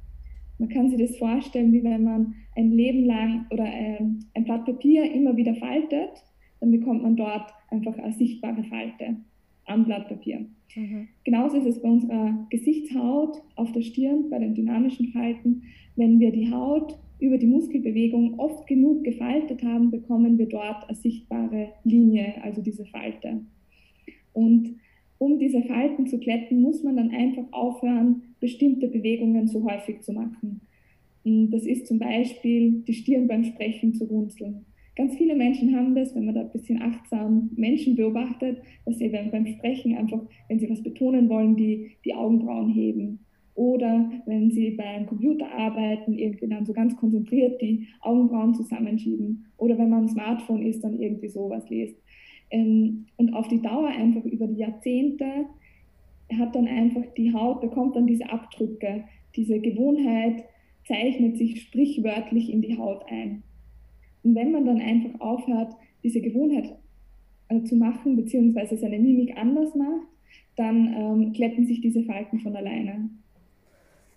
Man 0.57 0.69
kann 0.69 0.89
sich 0.89 0.99
das 0.99 1.17
vorstellen, 1.17 1.71
wie 1.71 1.83
wenn 1.83 2.03
man 2.03 2.33
ein 2.55 2.71
Leben 2.71 3.05
lang 3.05 3.45
oder 3.51 3.65
ein, 3.65 4.25
ein 4.33 4.43
Blatt 4.43 4.65
Papier 4.65 5.11
immer 5.11 5.37
wieder 5.37 5.53
faltet, 5.55 6.23
dann 6.59 6.71
bekommt 6.71 7.03
man 7.03 7.15
dort 7.15 7.51
einfach 7.69 7.97
eine 7.99 8.13
sichtbare 8.13 8.63
Falte 8.63 9.17
am 9.65 9.85
Blatt 9.85 10.07
Papier. 10.09 10.45
Mhm. 10.75 11.07
Genauso 11.23 11.57
ist 11.57 11.67
es 11.67 11.81
bei 11.81 11.89
unserer 11.89 12.47
Gesichtshaut 12.49 13.41
auf 13.55 13.71
der 13.71 13.81
Stirn, 13.81 14.29
bei 14.29 14.39
den 14.39 14.55
dynamischen 14.55 15.07
Falten. 15.09 15.63
Wenn 15.95 16.19
wir 16.19 16.31
die 16.31 16.51
Haut 16.51 16.97
über 17.19 17.37
die 17.37 17.47
Muskelbewegung 17.47 18.39
oft 18.39 18.67
genug 18.67 19.03
gefaltet 19.03 19.63
haben, 19.63 19.91
bekommen 19.91 20.37
wir 20.37 20.47
dort 20.47 20.87
eine 20.89 20.97
sichtbare 20.97 21.69
Linie, 21.83 22.41
also 22.43 22.61
diese 22.61 22.85
Falte. 22.85 23.41
Und 24.33 24.75
um 25.19 25.39
diese 25.39 25.61
Falten 25.61 26.07
zu 26.07 26.17
glätten, 26.17 26.61
muss 26.61 26.83
man 26.83 26.97
dann 26.97 27.11
einfach 27.11 27.45
aufhören, 27.51 28.23
bestimmte 28.39 28.87
Bewegungen 28.87 29.47
so 29.47 29.63
häufig 29.63 30.01
zu 30.01 30.11
machen. 30.11 30.61
Das 31.23 31.65
ist 31.65 31.87
zum 31.87 31.99
Beispiel 31.99 32.83
die 32.85 32.93
Stirn 32.93 33.27
beim 33.27 33.45
Sprechen 33.45 33.93
zu 33.93 34.03
runzeln. 34.05 34.65
Ganz 34.95 35.15
viele 35.15 35.35
Menschen 35.35 35.75
haben 35.75 35.95
das, 35.95 36.13
wenn 36.15 36.25
man 36.25 36.35
da 36.35 36.41
ein 36.41 36.51
bisschen 36.51 36.81
achtsam 36.81 37.49
Menschen 37.55 37.95
beobachtet, 37.95 38.61
dass 38.85 38.99
sie 38.99 39.09
beim 39.09 39.47
Sprechen 39.47 39.97
einfach, 39.97 40.21
wenn 40.47 40.59
sie 40.59 40.69
was 40.69 40.83
betonen 40.83 41.29
wollen, 41.29 41.55
die, 41.55 41.91
die 42.05 42.13
Augenbrauen 42.13 42.69
heben. 42.69 43.19
Oder 43.55 44.09
wenn 44.25 44.51
sie 44.51 44.71
beim 44.71 45.05
Computer 45.05 45.51
arbeiten, 45.51 46.13
irgendwie 46.13 46.47
dann 46.47 46.65
so 46.65 46.73
ganz 46.73 46.95
konzentriert 46.95 47.61
die 47.61 47.87
Augenbrauen 48.01 48.53
zusammenschieben. 48.53 49.45
Oder 49.57 49.77
wenn 49.77 49.89
man 49.89 50.01
am 50.01 50.07
Smartphone 50.07 50.63
ist, 50.63 50.83
dann 50.83 50.99
irgendwie 50.99 51.29
sowas 51.29 51.67
liest. 51.69 51.95
Ähm, 52.51 53.05
und 53.17 53.33
auf 53.33 53.47
die 53.47 53.61
Dauer 53.61 53.87
einfach 53.87 54.25
über 54.25 54.47
die 54.47 54.59
Jahrzehnte 54.59 55.45
hat 56.39 56.55
dann 56.55 56.67
einfach 56.67 57.03
die 57.17 57.33
Haut, 57.33 57.61
bekommt 57.61 57.95
dann 57.95 58.07
diese 58.07 58.29
Abdrücke. 58.29 59.03
Diese 59.35 59.59
Gewohnheit 59.59 60.43
zeichnet 60.87 61.37
sich 61.37 61.61
sprichwörtlich 61.61 62.51
in 62.51 62.61
die 62.61 62.77
Haut 62.77 63.05
ein. 63.07 63.43
Und 64.23 64.35
wenn 64.35 64.51
man 64.51 64.65
dann 64.65 64.79
einfach 64.79 65.19
aufhört, 65.19 65.73
diese 66.03 66.21
Gewohnheit 66.21 66.75
äh, 67.49 67.63
zu 67.63 67.75
machen, 67.75 68.15
beziehungsweise 68.15 68.77
seine 68.77 68.99
Mimik 68.99 69.37
anders 69.37 69.75
macht, 69.75 70.07
dann 70.55 70.93
ähm, 70.93 71.33
kletten 71.33 71.65
sich 71.65 71.81
diese 71.81 72.03
Falten 72.03 72.39
von 72.39 72.55
alleine. 72.55 73.09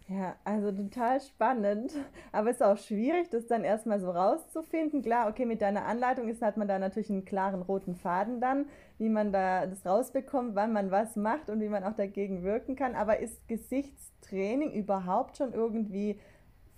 Ja, 0.08 0.36
also 0.44 0.70
total 0.70 1.20
spannend, 1.20 1.92
aber 2.30 2.50
es 2.50 2.56
ist 2.56 2.62
auch 2.62 2.78
schwierig, 2.78 3.28
das 3.30 3.48
dann 3.48 3.64
erstmal 3.64 3.98
so 3.98 4.08
rauszufinden. 4.12 5.02
Klar, 5.02 5.28
okay, 5.28 5.46
mit 5.46 5.60
deiner 5.60 5.84
Anleitung 5.84 6.28
ist, 6.28 6.42
hat 6.42 6.56
man 6.56 6.68
da 6.68 6.78
natürlich 6.78 7.10
einen 7.10 7.24
klaren 7.24 7.60
roten 7.60 7.96
Faden 7.96 8.40
dann, 8.40 8.66
wie 8.98 9.08
man 9.08 9.32
da 9.32 9.66
das 9.66 9.84
rausbekommt, 9.84 10.54
wann 10.54 10.72
man 10.72 10.92
was 10.92 11.16
macht 11.16 11.50
und 11.50 11.60
wie 11.60 11.68
man 11.68 11.82
auch 11.82 11.96
dagegen 11.96 12.44
wirken 12.44 12.76
kann. 12.76 12.94
Aber 12.94 13.18
ist 13.18 13.48
Gesichtstraining 13.48 14.70
überhaupt 14.70 15.38
schon 15.38 15.52
irgendwie 15.52 16.20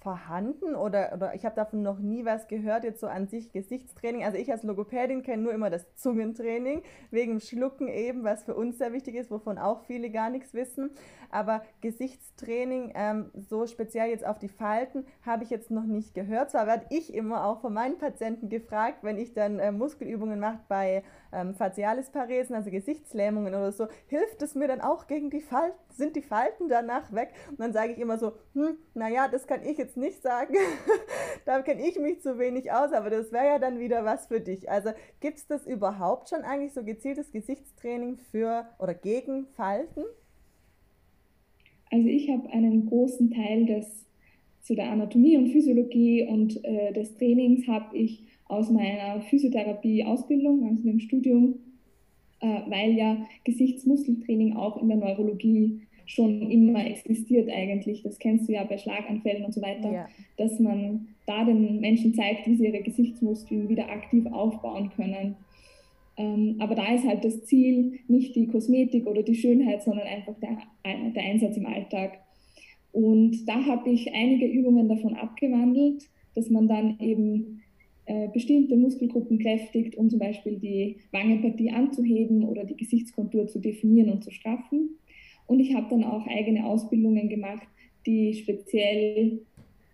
vorhanden 0.08 0.74
oder, 0.74 1.12
oder 1.12 1.34
ich 1.34 1.44
habe 1.44 1.54
davon 1.54 1.82
noch 1.82 1.98
nie 1.98 2.24
was 2.24 2.48
gehört, 2.48 2.82
jetzt 2.82 3.02
so 3.02 3.08
an 3.08 3.28
sich 3.28 3.52
Gesichtstraining. 3.52 4.24
Also 4.24 4.38
ich 4.38 4.50
als 4.50 4.62
Logopädin 4.62 5.22
kenne 5.22 5.42
nur 5.42 5.52
immer 5.52 5.68
das 5.68 5.94
Zungentraining, 5.96 6.82
wegen 7.10 7.40
Schlucken 7.40 7.88
eben, 7.88 8.24
was 8.24 8.44
für 8.44 8.54
uns 8.54 8.78
sehr 8.78 8.94
wichtig 8.94 9.16
ist, 9.16 9.30
wovon 9.30 9.58
auch 9.58 9.82
viele 9.82 10.08
gar 10.08 10.30
nichts 10.30 10.54
wissen. 10.54 10.92
Aber 11.30 11.62
Gesichtstraining, 11.82 12.92
ähm, 12.94 13.30
so 13.34 13.66
speziell 13.66 14.08
jetzt 14.08 14.24
auf 14.24 14.38
die 14.38 14.48
Falten, 14.48 15.04
habe 15.26 15.44
ich 15.44 15.50
jetzt 15.50 15.70
noch 15.70 15.84
nicht 15.84 16.14
gehört. 16.14 16.52
Zwar 16.52 16.66
werde 16.66 16.86
ich 16.88 17.12
immer 17.12 17.44
auch 17.44 17.60
von 17.60 17.74
meinen 17.74 17.98
Patienten 17.98 18.48
gefragt, 18.48 19.00
wenn 19.02 19.18
ich 19.18 19.34
dann 19.34 19.58
äh, 19.58 19.72
Muskelübungen 19.72 20.40
mache 20.40 20.60
bei 20.68 21.02
ähm, 21.32 21.54
Facialisparesen, 21.54 22.54
also 22.54 22.70
Gesichtslähmungen 22.70 23.54
oder 23.54 23.72
so, 23.72 23.86
hilft 24.06 24.42
es 24.42 24.54
mir 24.54 24.68
dann 24.68 24.80
auch 24.80 25.06
gegen 25.06 25.30
die 25.30 25.40
Falten? 25.40 25.76
Sind 25.90 26.16
die 26.16 26.22
Falten 26.22 26.68
danach 26.68 27.12
weg? 27.12 27.30
Und 27.50 27.60
dann 27.60 27.72
sage 27.72 27.92
ich 27.92 27.98
immer 27.98 28.18
so, 28.18 28.32
hm, 28.54 28.76
naja, 28.94 29.28
das 29.28 29.46
kann 29.46 29.64
ich 29.64 29.78
jetzt 29.78 29.96
nicht 29.96 30.22
sagen. 30.22 30.54
da 31.44 31.62
kenne 31.62 31.86
ich 31.86 31.98
mich 31.98 32.20
zu 32.20 32.38
wenig 32.38 32.72
aus, 32.72 32.92
aber 32.92 33.10
das 33.10 33.32
wäre 33.32 33.46
ja 33.46 33.58
dann 33.58 33.78
wieder 33.78 34.04
was 34.04 34.26
für 34.26 34.40
dich. 34.40 34.70
Also 34.70 34.90
gibt 35.20 35.38
es 35.38 35.46
das 35.46 35.66
überhaupt 35.66 36.28
schon 36.28 36.42
eigentlich 36.42 36.72
so 36.72 36.84
gezieltes 36.84 37.32
Gesichtstraining 37.32 38.16
für 38.16 38.68
oder 38.78 38.94
gegen 38.94 39.46
Falten? 39.48 40.04
Also 41.90 42.06
ich 42.06 42.30
habe 42.30 42.48
einen 42.50 42.86
großen 42.86 43.30
Teil 43.30 43.66
des 43.66 44.08
zu 44.68 44.74
der 44.74 44.90
Anatomie 44.90 45.38
und 45.38 45.48
Physiologie 45.48 46.26
und 46.28 46.62
äh, 46.62 46.92
des 46.92 47.14
Trainings 47.14 47.66
habe 47.66 47.96
ich 47.96 48.26
aus 48.48 48.70
meiner 48.70 49.20
Physiotherapie-Ausbildung, 49.20 50.66
also 50.68 50.82
dem 50.82 51.00
Studium, 51.00 51.54
äh, 52.40 52.60
weil 52.68 52.92
ja 52.92 53.26
Gesichtsmuskeltraining 53.44 54.56
auch 54.56 54.80
in 54.80 54.88
der 54.88 54.96
Neurologie 54.96 55.82
schon 56.06 56.50
immer 56.50 56.86
existiert 56.86 57.50
eigentlich. 57.50 58.02
Das 58.02 58.18
kennst 58.18 58.48
du 58.48 58.54
ja 58.54 58.64
bei 58.64 58.78
Schlaganfällen 58.78 59.44
und 59.44 59.52
so 59.52 59.60
weiter, 59.60 59.92
ja. 59.92 60.08
dass 60.38 60.58
man 60.58 61.08
da 61.26 61.44
den 61.44 61.80
Menschen 61.80 62.14
zeigt, 62.14 62.46
wie 62.46 62.56
sie 62.56 62.66
ihre 62.66 62.82
Gesichtsmuskeln 62.82 63.68
wieder 63.68 63.90
aktiv 63.90 64.24
aufbauen 64.26 64.90
können. 64.96 65.36
Ähm, 66.16 66.56
aber 66.58 66.74
da 66.74 66.94
ist 66.94 67.06
halt 67.06 67.24
das 67.24 67.44
Ziel 67.44 68.00
nicht 68.08 68.34
die 68.34 68.46
Kosmetik 68.46 69.06
oder 69.06 69.22
die 69.22 69.34
Schönheit, 69.34 69.82
sondern 69.82 70.06
einfach 70.06 70.34
der, 70.40 70.58
der 71.12 71.22
Einsatz 71.22 71.58
im 71.58 71.66
Alltag. 71.66 72.18
Und 72.92 73.46
da 73.46 73.66
habe 73.66 73.90
ich 73.90 74.12
einige 74.14 74.46
Übungen 74.46 74.88
davon 74.88 75.14
abgewandelt, 75.14 76.08
dass 76.34 76.48
man 76.48 76.66
dann 76.68 76.98
eben 77.00 77.57
äh, 77.57 77.57
bestimmte 78.32 78.76
Muskelgruppen 78.76 79.38
kräftigt, 79.38 79.96
um 79.96 80.08
zum 80.08 80.18
Beispiel 80.18 80.58
die 80.58 80.96
Wangenpartie 81.12 81.70
anzuheben 81.70 82.44
oder 82.44 82.64
die 82.64 82.76
Gesichtskontur 82.76 83.46
zu 83.48 83.58
definieren 83.58 84.10
und 84.10 84.24
zu 84.24 84.30
straffen. 84.30 84.98
Und 85.46 85.60
ich 85.60 85.74
habe 85.74 85.88
dann 85.90 86.04
auch 86.04 86.26
eigene 86.26 86.64
Ausbildungen 86.64 87.28
gemacht, 87.28 87.66
die 88.06 88.34
speziell, 88.34 89.40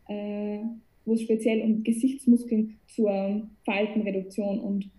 äh, 0.08 0.58
wo 1.04 1.14
es 1.14 1.22
speziell 1.22 1.62
um 1.62 1.82
Gesichtsmuskeln 1.82 2.78
zur 2.86 3.48
Faltenreduktion 3.64 4.60
und 4.60 4.90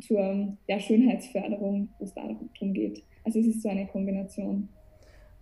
zur 0.00 0.56
ja, 0.66 0.80
Schönheitsförderung, 0.80 1.88
wo 1.98 2.04
es 2.04 2.14
darum 2.14 2.72
geht. 2.72 3.02
Also 3.24 3.40
es 3.40 3.46
ist 3.46 3.62
so 3.62 3.68
eine 3.68 3.86
Kombination. 3.86 4.68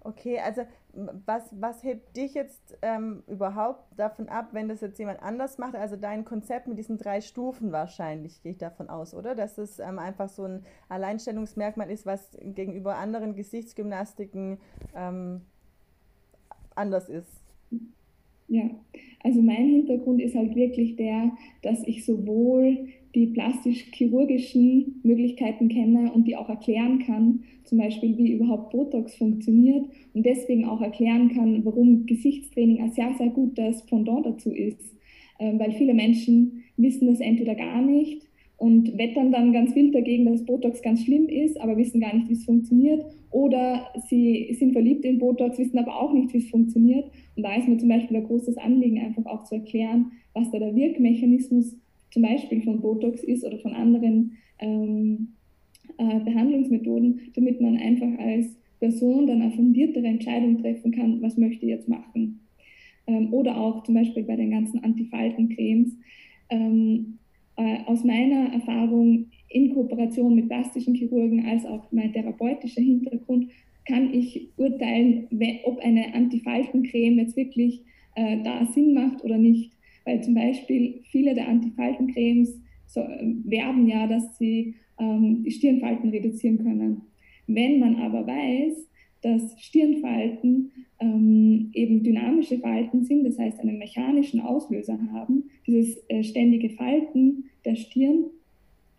Okay, 0.01 0.39
also 0.39 0.63
was, 0.95 1.43
was 1.59 1.83
hebt 1.83 2.17
dich 2.17 2.35
jetzt 2.35 2.77
ähm, 2.83 3.23
überhaupt 3.27 3.99
davon 3.99 4.29
ab, 4.29 4.49
wenn 4.53 4.69
das 4.69 4.81
jetzt 4.81 4.99
jemand 4.99 5.23
anders 5.23 5.59
macht? 5.59 5.75
Also 5.75 5.97
dein 5.97 6.25
Konzept 6.25 6.67
mit 6.69 6.79
diesen 6.79 6.99
drei 6.99 7.21
Stufen 7.21 7.73
wahrscheinlich, 7.73 8.43
gehe 8.43 8.53
ich 8.53 8.59
davon 8.59 8.89
aus, 8.89 9.15
oder? 9.15 9.35
Dass 9.35 9.59
es 9.59 9.79
ähm, 9.79 9.99
einfach 9.99 10.29
so 10.29 10.45
ein 10.45 10.65
Alleinstellungsmerkmal 10.89 11.91
ist, 11.91 12.05
was 12.05 12.37
gegenüber 12.43 12.97
anderen 12.97 13.35
Gesichtsgymnastiken 13.35 14.59
ähm, 14.95 15.43
anders 16.75 17.09
ist. 17.09 17.31
Ja, 18.49 18.65
also 19.23 19.41
mein 19.41 19.67
Hintergrund 19.67 20.21
ist 20.21 20.35
halt 20.35 20.55
wirklich 20.55 20.97
der, 20.97 21.33
dass 21.63 21.83
ich 21.87 22.05
sowohl 22.05 22.89
die 23.15 23.27
plastisch-chirurgischen 23.27 25.01
Möglichkeiten 25.03 25.69
kenne 25.69 26.13
und 26.13 26.27
die 26.27 26.37
auch 26.37 26.49
erklären 26.49 27.01
kann, 27.01 27.45
zum 27.65 27.79
Beispiel 27.79 28.17
wie 28.17 28.33
überhaupt 28.33 28.73
Botox 28.73 29.15
funktioniert 29.15 29.87
und 30.15 30.25
deswegen 30.25 30.65
auch 30.65 30.81
erklären 30.81 31.31
kann, 31.35 31.65
warum 31.65 32.07
Gesichtstraining 32.07 32.81
ein 32.83 32.93
sehr, 32.93 33.13
sehr 33.19 33.29
gutes 33.29 33.85
Pendant 33.87 34.27
dazu 34.27 34.51
ist. 34.51 34.97
Ähm, 35.39 35.59
weil 35.59 35.73
viele 35.73 35.95
Menschen 35.95 36.63
wissen 36.77 37.07
das 37.07 37.21
entweder 37.21 37.55
gar 37.55 37.83
nicht 37.83 38.23
und 38.63 38.97
wettern 38.97 39.33
dann 39.33 39.53
ganz 39.53 39.75
wild 39.75 39.95
dagegen, 39.95 40.25
dass 40.25 40.45
Botox 40.45 40.83
ganz 40.83 41.05
schlimm 41.05 41.29
ist, 41.29 41.61
aber 41.61 41.77
wissen 41.77 42.01
gar 42.01 42.15
nicht, 42.15 42.29
wie 42.29 42.35
es 42.35 42.45
funktioniert. 42.45 43.05
Oder 43.33 43.89
sie 44.09 44.55
sind 44.59 44.73
verliebt 44.73 45.05
in 45.05 45.19
Botox, 45.19 45.59
wissen 45.59 45.79
aber 45.79 46.01
auch 46.01 46.13
nicht, 46.13 46.33
wie 46.33 46.39
es 46.39 46.49
funktioniert. 46.49 47.11
Und 47.35 47.43
da 47.43 47.57
ist 47.57 47.67
mir 47.67 47.79
zum 47.79 47.89
Beispiel 47.89 48.19
ein 48.19 48.25
großes 48.25 48.59
Anliegen, 48.59 49.01
einfach 49.01 49.27
auch 49.27 49.43
zu 49.43 49.57
erklären, 49.57 50.13
was 50.33 50.51
da 50.53 50.61
der 50.61 50.77
Wirkmechanismus 50.77 51.77
zum 52.13 52.23
Beispiel 52.23 52.63
von 52.63 52.81
Botox 52.81 53.23
ist 53.25 53.45
oder 53.45 53.59
von 53.59 53.73
anderen 53.73 54.33
ähm, 54.61 55.29
äh, 55.99 56.21
Behandlungsmethoden, 56.21 57.21
damit 57.35 57.61
man 57.61 57.77
einfach 57.77 58.19
als 58.19 58.55
Person 58.79 59.27
dann 59.27 59.43
eine 59.43 59.53
fundiertere 59.53 60.07
Entscheidung 60.07 60.61
treffen 60.61 60.93
kann, 60.93 61.21
was 61.23 61.37
möchte 61.37 61.67
ich 61.67 61.71
jetzt 61.71 61.89
machen. 61.89 62.41
Ähm, 63.07 63.33
oder 63.33 63.57
auch 63.57 63.83
zum 63.83 63.95
Beispiel 63.95 64.23
bei 64.25 64.37
den 64.37 64.51
ganzen 64.51 64.83
Antifaltencremes. 64.85 65.97
Ähm, 66.51 67.19
äh, 67.57 67.79
aus 67.87 68.03
meiner 68.05 68.53
Erfahrung 68.53 69.27
in 69.49 69.75
Kooperation 69.75 70.35
mit 70.35 70.49
plastischen 70.49 70.95
Chirurgen 70.95 71.45
als 71.47 71.67
auch 71.67 71.91
mein 71.93 72.13
therapeutischer 72.13 72.81
Hintergrund 72.81 73.51
kann 73.87 74.15
ich 74.15 74.49
urteilen, 74.57 75.29
ob 75.65 75.79
eine 75.81 76.15
Antifaltencreme 76.15 77.19
jetzt 77.19 77.37
wirklich 77.37 77.83
äh, 78.15 78.43
da 78.43 78.67
Sinn 78.67 78.95
macht 78.95 79.25
oder 79.25 79.39
nicht. 79.39 79.73
Weil 80.05 80.23
zum 80.23 80.35
Beispiel 80.35 81.01
viele 81.11 81.35
der 81.35 81.49
Antifaltencremes 81.49 82.61
so, 82.87 83.01
äh, 83.01 83.35
werben 83.45 83.89
ja, 83.89 84.07
dass 84.07 84.39
sie 84.39 84.75
ähm, 84.99 85.43
die 85.45 85.51
Stirnfalten 85.51 86.11
reduzieren 86.11 86.59
können. 86.59 87.03
Wenn 87.47 87.79
man 87.79 87.97
aber 87.97 88.27
weiß, 88.27 88.89
dass 89.23 89.61
Stirnfalten 89.61 90.71
ähm, 91.01 91.71
eben 91.73 92.03
dynamische 92.03 92.59
Falten 92.59 93.05
sind, 93.05 93.25
das 93.25 93.39
heißt 93.39 93.61
einen 93.61 93.79
mechanischen 93.79 94.41
Auslöser 94.41 94.99
haben, 95.13 95.45
dieses 95.67 95.97
äh, 96.09 96.23
ständige 96.23 96.71
Falten 96.71 97.45
der 97.65 97.77
Stirn, 97.77 98.27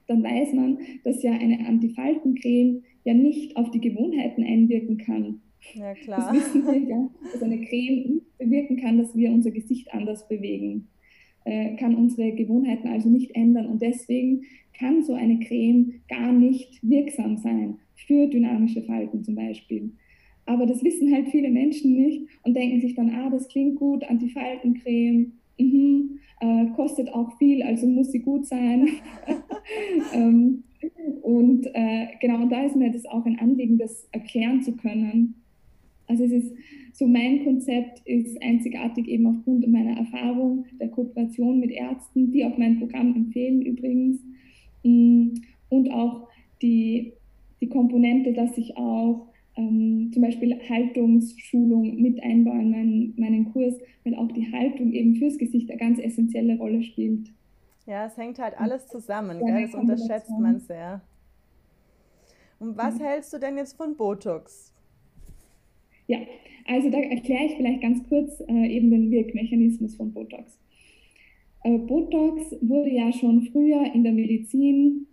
dann 0.08 0.24
weiß 0.24 0.54
man, 0.54 0.80
dass 1.04 1.24
ja 1.24 1.34
eine 1.34 1.66
Antifaltencreme 1.66 2.84
ja 3.04 3.14
nicht 3.14 3.56
auf 3.58 3.72
die 3.72 3.82
Gewohnheiten 3.82 4.44
einwirken 4.44 4.98
kann. 4.98 5.42
Ja, 5.76 5.94
klar. 5.94 6.34
Das 6.34 6.34
wissen 6.34 6.66
wir 6.66 6.90
ja, 6.90 7.10
dass 7.32 7.42
eine 7.42 7.62
Creme 7.62 8.14
nicht 8.16 8.38
bewirken 8.38 8.78
kann, 8.78 8.98
dass 8.98 9.16
wir 9.16 9.32
unser 9.32 9.52
Gesicht 9.52 9.94
anders 9.94 10.28
bewegen 10.28 10.88
äh, 11.46 11.76
kann 11.76 11.96
unsere 11.96 12.32
Gewohnheiten 12.32 12.88
also 12.88 13.10
nicht 13.10 13.36
ändern. 13.36 13.68
Und 13.68 13.82
deswegen 13.82 14.44
kann 14.78 15.04
so 15.04 15.14
eine 15.14 15.40
Creme 15.40 16.02
gar 16.10 16.32
nicht 16.32 16.80
wirksam 16.82 17.38
sein 17.38 17.80
für 18.08 18.28
dynamische 18.28 18.84
Falten 18.84 19.24
zum 19.24 19.36
Beispiel. 19.36 19.92
Aber 20.46 20.66
das 20.66 20.84
wissen 20.84 21.14
halt 21.14 21.30
viele 21.30 21.50
Menschen 21.50 21.94
nicht 21.94 22.28
und 22.44 22.56
denken 22.56 22.82
sich 22.82 22.96
dann, 22.96 23.10
ah, 23.12 23.30
das 23.30 23.48
klingt 23.48 23.78
gut, 23.78 24.04
Antifaltencreme, 24.04 25.32
mhm, 25.58 26.20
äh, 26.42 26.66
kostet 26.76 27.14
auch 27.14 27.38
viel, 27.38 27.64
also 27.64 27.88
muss 27.88 28.12
sie 28.12 28.20
gut 28.20 28.46
sein. 28.46 28.90
ähm, 30.14 30.64
und 31.22 31.66
äh, 31.74 32.08
genau, 32.20 32.42
und 32.42 32.52
da 32.52 32.64
ist 32.64 32.76
mir 32.76 32.92
das 32.92 33.06
auch 33.06 33.26
ein 33.26 33.40
Anliegen, 33.40 33.78
das 33.78 34.08
erklären 34.12 34.62
zu 34.62 34.76
können, 34.76 35.43
Also 36.08 36.24
es 36.26 36.32
ist 36.32 36.54
so 36.94 37.08
mein 37.08 37.44
Konzept 37.44 38.02
ist 38.06 38.42
einzigartig 38.42 39.08
eben 39.08 39.26
aufgrund 39.26 39.68
meiner 39.68 39.98
Erfahrung 39.98 40.66
der 40.80 40.90
Kooperation 40.90 41.60
mit 41.60 41.72
Ärzten, 41.72 42.32
die 42.32 42.46
auch 42.46 42.58
mein 42.58 42.80
Programm 42.80 43.16
empfehlen 43.16 43.62
übrigens. 43.64 44.20
Mm, 44.84 45.30
und 45.70 45.92
auch 45.92 46.28
die, 46.62 47.14
die 47.62 47.68
Komponente, 47.68 48.34
dass 48.34 48.58
ich 48.58 48.78
auch 48.78 49.28
ähm, 49.56 50.12
zum 50.14 50.22
Beispiel 50.22 50.60
Haltungsschulung 50.70 52.00
mit 52.00 52.22
einbaue 52.22 52.62
in 52.62 52.72
meinen, 52.72 53.14
meinen 53.18 53.52
Kurs, 53.52 53.76
weil 54.04 54.16
auch 54.16 54.32
die 54.32 54.52
Haltung 54.52 54.92
eben 54.92 55.16
fürs 55.16 55.38
Gesicht 55.38 55.70
eine 55.72 55.80
ganz 55.80 56.00
essentielle 56.00 56.58
Rolle 56.58 56.84
spielt. 56.84 57.32
Ja, 57.86 58.06
es 58.06 58.16
hängt 58.18 58.40
halt 58.40 58.58
alles 58.60 58.88
zusammen, 58.88 59.40
gell? 59.46 59.64
das 59.64 59.74
unterschätzt 59.74 60.32
man 60.40 60.60
sehr. 60.60 61.02
Und 62.60 62.78
was 62.78 63.00
ja. 63.00 63.08
hältst 63.08 63.34
du 63.34 63.40
denn 63.40 63.58
jetzt 63.58 63.74
von 63.76 63.96
Botox? 63.98 64.73
Ja, 66.08 66.20
also 66.66 66.90
da 66.90 66.98
erkläre 67.00 67.46
ich 67.46 67.54
vielleicht 67.54 67.82
ganz 67.82 68.08
kurz 68.08 68.42
äh, 68.48 68.68
eben 68.68 68.92
den 68.92 69.12
Wirkmechanismus 69.12 69.96
von 69.96 70.14
Botox. 70.14 70.60
Äh, 71.64 71.78
Botox 71.78 72.56
wurde 72.62 72.92
ja 72.92 73.12
schon 73.12 73.44
früher 73.52 73.94
in 73.94 74.04
der 74.04 74.14
Medizin, 74.14 75.08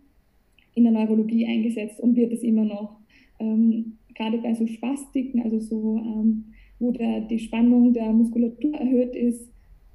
in 0.75 0.85
der 0.85 0.92
Neurologie 0.92 1.47
eingesetzt 1.47 2.00
und 2.00 2.16
wird 2.16 2.32
es 2.32 2.42
immer 2.42 2.64
noch. 2.64 2.99
Ähm, 3.38 3.99
gerade 4.14 4.38
bei 4.38 4.54
so 4.54 4.66
Spastiken, 4.66 5.42
also 5.42 5.61
so, 5.61 5.97
ähm, 5.99 6.44
wo 6.78 6.90
der, 6.90 7.23
die 7.23 7.38
Spannung 7.38 7.92
der 7.92 8.12
Muskulatur 8.12 8.75
erhöht 8.75 9.14
ist, 9.14 9.49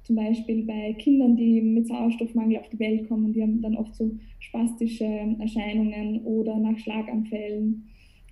zum 0.04 0.16
Beispiel 0.16 0.62
bei 0.62 0.92
Kindern, 0.94 1.36
die 1.36 1.60
mit 1.60 1.88
Sauerstoffmangel 1.88 2.58
auf 2.58 2.68
die 2.68 2.78
Welt 2.78 3.08
kommen, 3.08 3.32
die 3.32 3.42
haben 3.42 3.60
dann 3.60 3.76
oft 3.76 3.94
so 3.96 4.12
spastische 4.38 5.04
Erscheinungen 5.40 6.22
oder 6.22 6.58
nach 6.58 6.78
Schlaganfällen. 6.78 7.88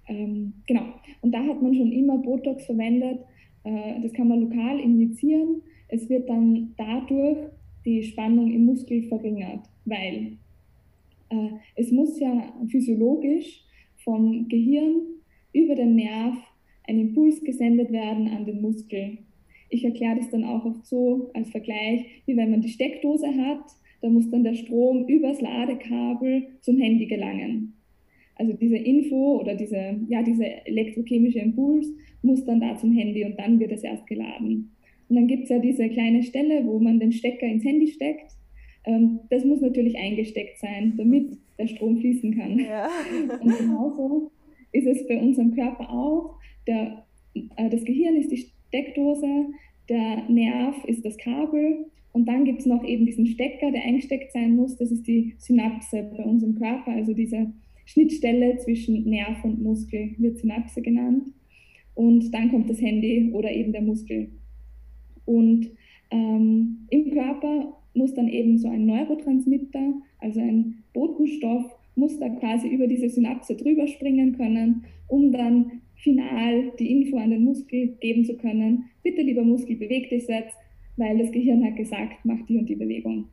Ähm, 0.08 0.54
genau. 0.66 0.84
Und 1.22 1.32
da 1.32 1.42
hat 1.42 1.62
man 1.62 1.74
schon 1.74 1.92
immer 1.92 2.18
Botox 2.18 2.66
verwendet. 2.66 3.20
Äh, 3.64 4.00
das 4.02 4.12
kann 4.12 4.28
man 4.28 4.40
lokal 4.40 4.78
injizieren. 4.80 5.62
Es 5.88 6.08
wird 6.08 6.28
dann 6.28 6.74
dadurch 6.76 7.38
die 7.84 8.02
Spannung 8.02 8.50
im 8.50 8.64
Muskel 8.64 9.02
verringert, 9.02 9.60
weil 9.84 10.38
äh, 11.30 11.50
es 11.76 11.90
muss 11.92 12.18
ja 12.18 12.52
physiologisch 12.68 13.64
vom 13.96 14.48
Gehirn 14.48 15.02
über 15.52 15.74
den 15.74 15.94
Nerv 15.94 16.36
ein 16.86 16.98
Impuls 16.98 17.42
gesendet 17.42 17.90
werden 17.90 18.28
an 18.28 18.44
den 18.44 18.60
Muskel. 18.60 19.18
Ich 19.70 19.84
erkläre 19.84 20.16
das 20.16 20.30
dann 20.30 20.44
auch 20.44 20.64
oft 20.64 20.86
so 20.86 21.30
als 21.34 21.50
Vergleich, 21.50 22.06
wie 22.26 22.36
wenn 22.36 22.50
man 22.50 22.60
die 22.60 22.68
Steckdose 22.68 23.26
hat, 23.26 23.64
da 24.00 24.10
muss 24.10 24.30
dann 24.30 24.44
der 24.44 24.54
Strom 24.54 25.06
übers 25.06 25.40
Ladekabel 25.40 26.46
zum 26.60 26.78
Handy 26.78 27.06
gelangen. 27.06 27.73
Also 28.36 28.52
diese 28.52 28.76
Info 28.76 29.40
oder 29.40 29.54
diese, 29.54 30.00
ja, 30.08 30.22
dieser 30.22 30.66
elektrochemische 30.66 31.38
Impuls 31.38 31.86
muss 32.22 32.44
dann 32.44 32.60
da 32.60 32.76
zum 32.76 32.92
Handy 32.92 33.24
und 33.24 33.38
dann 33.38 33.60
wird 33.60 33.72
es 33.72 33.84
erst 33.84 34.06
geladen. 34.06 34.72
Und 35.08 35.16
dann 35.16 35.26
gibt 35.26 35.44
es 35.44 35.50
ja 35.50 35.58
diese 35.58 35.88
kleine 35.88 36.22
Stelle, 36.22 36.64
wo 36.64 36.78
man 36.78 36.98
den 36.98 37.12
Stecker 37.12 37.46
ins 37.46 37.64
Handy 37.64 37.88
steckt. 37.88 38.32
Ähm, 38.86 39.20
das 39.30 39.44
muss 39.44 39.60
natürlich 39.60 39.96
eingesteckt 39.96 40.58
sein, 40.58 40.94
damit 40.96 41.38
der 41.58 41.68
Strom 41.68 41.98
fließen 41.98 42.36
kann. 42.36 42.58
Ja. 42.58 42.88
Und 43.40 43.58
genauso 43.58 44.30
ist 44.72 44.86
es 44.86 45.06
bei 45.06 45.18
unserem 45.18 45.54
Körper 45.54 45.90
auch. 45.90 46.36
Der, 46.66 47.06
äh, 47.34 47.70
das 47.70 47.84
Gehirn 47.84 48.16
ist 48.16 48.30
die 48.30 48.44
Steckdose, 48.68 49.46
der 49.88 50.28
Nerv 50.28 50.84
ist 50.86 51.04
das 51.04 51.16
Kabel 51.18 51.86
und 52.12 52.26
dann 52.26 52.44
gibt 52.44 52.60
es 52.60 52.66
noch 52.66 52.84
eben 52.84 53.06
diesen 53.06 53.26
Stecker, 53.26 53.70
der 53.70 53.82
eingesteckt 53.82 54.32
sein 54.32 54.56
muss. 54.56 54.76
Das 54.76 54.90
ist 54.90 55.06
die 55.06 55.34
Synapse 55.38 56.10
bei 56.16 56.24
uns 56.24 56.42
im 56.42 56.54
Körper, 56.54 56.92
also 56.92 57.12
diese 57.12 57.52
Schnittstelle 57.84 58.58
zwischen 58.58 59.08
Nerv 59.08 59.44
und 59.44 59.62
Muskel 59.62 60.14
wird 60.18 60.38
Synapse 60.38 60.82
genannt. 60.82 61.28
Und 61.94 62.32
dann 62.32 62.50
kommt 62.50 62.68
das 62.68 62.80
Handy 62.80 63.30
oder 63.32 63.52
eben 63.52 63.72
der 63.72 63.82
Muskel. 63.82 64.28
Und 65.24 65.70
ähm, 66.10 66.86
im 66.90 67.10
Körper 67.10 67.76
muss 67.94 68.14
dann 68.14 68.28
eben 68.28 68.58
so 68.58 68.68
ein 68.68 68.86
Neurotransmitter, 68.86 69.94
also 70.18 70.40
ein 70.40 70.82
Botenstoff, 70.92 71.64
muss 71.96 72.18
da 72.18 72.28
quasi 72.28 72.68
über 72.68 72.86
diese 72.86 73.08
Synapse 73.08 73.54
drüber 73.54 73.86
springen 73.86 74.36
können, 74.36 74.84
um 75.06 75.30
dann 75.30 75.80
final 75.96 76.72
die 76.78 76.90
Info 76.90 77.16
an 77.16 77.30
den 77.30 77.44
Muskel 77.44 77.96
geben 78.00 78.24
zu 78.24 78.36
können. 78.36 78.84
Bitte, 79.02 79.22
lieber 79.22 79.44
Muskel, 79.44 79.76
beweg 79.76 80.10
dich 80.10 80.26
jetzt, 80.26 80.56
weil 80.96 81.18
das 81.18 81.30
Gehirn 81.30 81.64
hat 81.64 81.76
gesagt, 81.76 82.24
mach 82.24 82.44
die 82.46 82.58
und 82.58 82.68
die 82.68 82.74
Bewegung. 82.74 83.26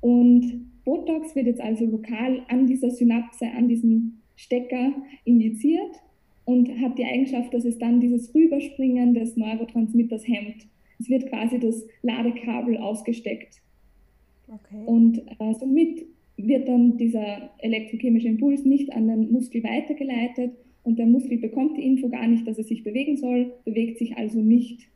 Und 0.00 0.66
Botox 0.84 1.34
wird 1.34 1.46
jetzt 1.46 1.60
also 1.60 1.86
lokal 1.86 2.42
an 2.48 2.66
dieser 2.66 2.90
Synapse, 2.90 3.46
an 3.46 3.68
diesem 3.68 4.18
Stecker 4.36 4.92
injiziert 5.24 6.02
und 6.44 6.68
hat 6.80 6.98
die 6.98 7.04
Eigenschaft, 7.04 7.54
dass 7.54 7.64
es 7.64 7.78
dann 7.78 8.00
dieses 8.00 8.34
Rüberspringen 8.34 9.14
des 9.14 9.36
Neurotransmitters 9.36 10.26
hemmt. 10.26 10.66
Es 10.98 11.08
wird 11.08 11.28
quasi 11.28 11.58
das 11.58 11.86
Ladekabel 12.02 12.76
ausgesteckt. 12.76 13.60
Okay. 14.46 14.84
Und 14.86 15.18
äh, 15.18 15.54
somit 15.58 16.04
wird 16.36 16.68
dann 16.68 16.96
dieser 16.96 17.50
elektrochemische 17.58 18.28
Impuls 18.28 18.64
nicht 18.64 18.92
an 18.92 19.08
den 19.08 19.32
Muskel 19.32 19.62
weitergeleitet 19.62 20.52
und 20.82 20.98
der 20.98 21.06
Muskel 21.06 21.38
bekommt 21.38 21.78
die 21.78 21.86
Info 21.86 22.08
gar 22.08 22.26
nicht, 22.26 22.46
dass 22.46 22.58
er 22.58 22.64
sich 22.64 22.84
bewegen 22.84 23.16
soll, 23.16 23.52
bewegt 23.64 23.98
sich 23.98 24.16
also 24.16 24.40
nicht. 24.40 24.88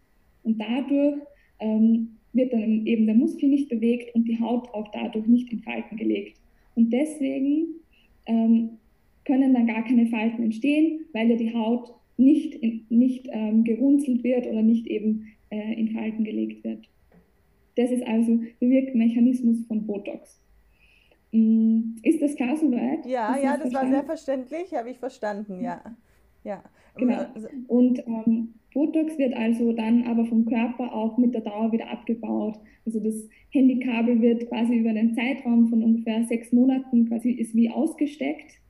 Und 0.42 0.60
dadurch 0.60 1.16
ähm, 1.60 2.17
wird 2.32 2.52
dann 2.52 2.86
eben 2.86 3.06
der 3.06 3.14
Muskel 3.14 3.48
nicht 3.48 3.68
bewegt 3.68 4.14
und 4.14 4.24
die 4.28 4.38
Haut 4.38 4.72
auch 4.74 4.88
dadurch 4.92 5.26
nicht 5.26 5.52
in 5.52 5.60
Falten 5.60 5.96
gelegt. 5.96 6.38
Und 6.74 6.92
deswegen 6.92 7.66
ähm, 8.26 8.70
können 9.24 9.54
dann 9.54 9.66
gar 9.66 9.84
keine 9.84 10.06
Falten 10.06 10.42
entstehen, 10.42 11.00
weil 11.12 11.30
ja 11.30 11.36
die 11.36 11.54
Haut 11.54 11.94
nicht, 12.16 12.54
in, 12.54 12.86
nicht 12.88 13.28
ähm, 13.30 13.64
gerunzelt 13.64 14.24
wird 14.24 14.46
oder 14.46 14.62
nicht 14.62 14.86
eben 14.86 15.28
äh, 15.50 15.74
in 15.74 15.90
Falten 15.90 16.24
gelegt 16.24 16.64
wird. 16.64 16.88
Das 17.76 17.90
ist 17.90 18.06
also 18.06 18.40
der 18.60 18.70
Wirkmechanismus 18.70 19.64
von 19.66 19.86
Botox. 19.86 20.40
Mm, 21.32 21.96
ist 22.02 22.20
das 22.20 22.34
klar 22.34 22.56
soweit? 22.56 23.06
Ja, 23.06 23.38
ja, 23.38 23.56
das 23.56 23.72
war 23.72 23.88
sehr 23.88 24.04
verständlich, 24.04 24.74
habe 24.74 24.90
ich 24.90 24.98
verstanden, 24.98 25.62
ja. 25.62 25.82
Ja. 26.48 26.62
Genau. 26.96 27.14
Also 27.34 27.48
und 27.68 28.02
ähm, 28.06 28.54
Botox 28.74 29.18
wird 29.18 29.34
also 29.34 29.72
dann 29.72 30.04
aber 30.04 30.26
vom 30.26 30.46
Körper 30.46 30.92
auch 30.92 31.16
mit 31.16 31.34
der 31.34 31.42
Dauer 31.42 31.70
wieder 31.72 31.90
abgebaut. 31.90 32.58
Also 32.84 33.00
das 33.00 33.28
Handykabel 33.50 34.20
wird 34.20 34.48
quasi 34.48 34.76
über 34.76 34.90
einen 34.90 35.14
Zeitraum 35.14 35.68
von 35.68 35.82
ungefähr 35.82 36.24
sechs 36.24 36.52
Monaten 36.52 37.08
quasi 37.08 37.30
ist 37.30 37.54
wie 37.54 37.70
ausgesteckt. 37.70 38.60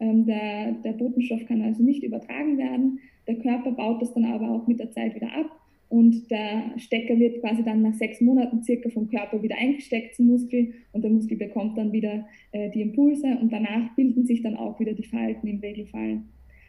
Ähm, 0.00 0.26
der, 0.26 0.72
der 0.84 0.92
Botenstoff 0.92 1.44
kann 1.46 1.62
also 1.62 1.82
nicht 1.82 2.02
übertragen 2.02 2.58
werden. 2.58 3.00
Der 3.26 3.36
Körper 3.36 3.72
baut 3.72 4.02
das 4.02 4.12
dann 4.12 4.24
aber 4.24 4.50
auch 4.50 4.66
mit 4.66 4.80
der 4.80 4.90
Zeit 4.90 5.14
wieder 5.14 5.32
ab 5.32 5.50
und 5.88 6.30
der 6.30 6.78
Stecker 6.78 7.18
wird 7.18 7.40
quasi 7.40 7.62
dann 7.62 7.82
nach 7.82 7.94
sechs 7.94 8.20
Monaten 8.20 8.62
circa 8.62 8.90
vom 8.90 9.08
Körper 9.08 9.42
wieder 9.42 9.56
eingesteckt 9.56 10.14
zum 10.14 10.26
Muskel 10.26 10.74
und 10.92 11.02
der 11.02 11.10
Muskel 11.10 11.36
bekommt 11.36 11.78
dann 11.78 11.92
wieder 11.92 12.26
äh, 12.52 12.70
die 12.70 12.82
Impulse 12.82 13.38
und 13.40 13.50
danach 13.52 13.94
bilden 13.96 14.26
sich 14.26 14.42
dann 14.42 14.56
auch 14.56 14.78
wieder 14.78 14.92
die 14.92 15.04
Falten 15.04 15.46
im 15.46 15.60
Regelfall. 15.60 16.22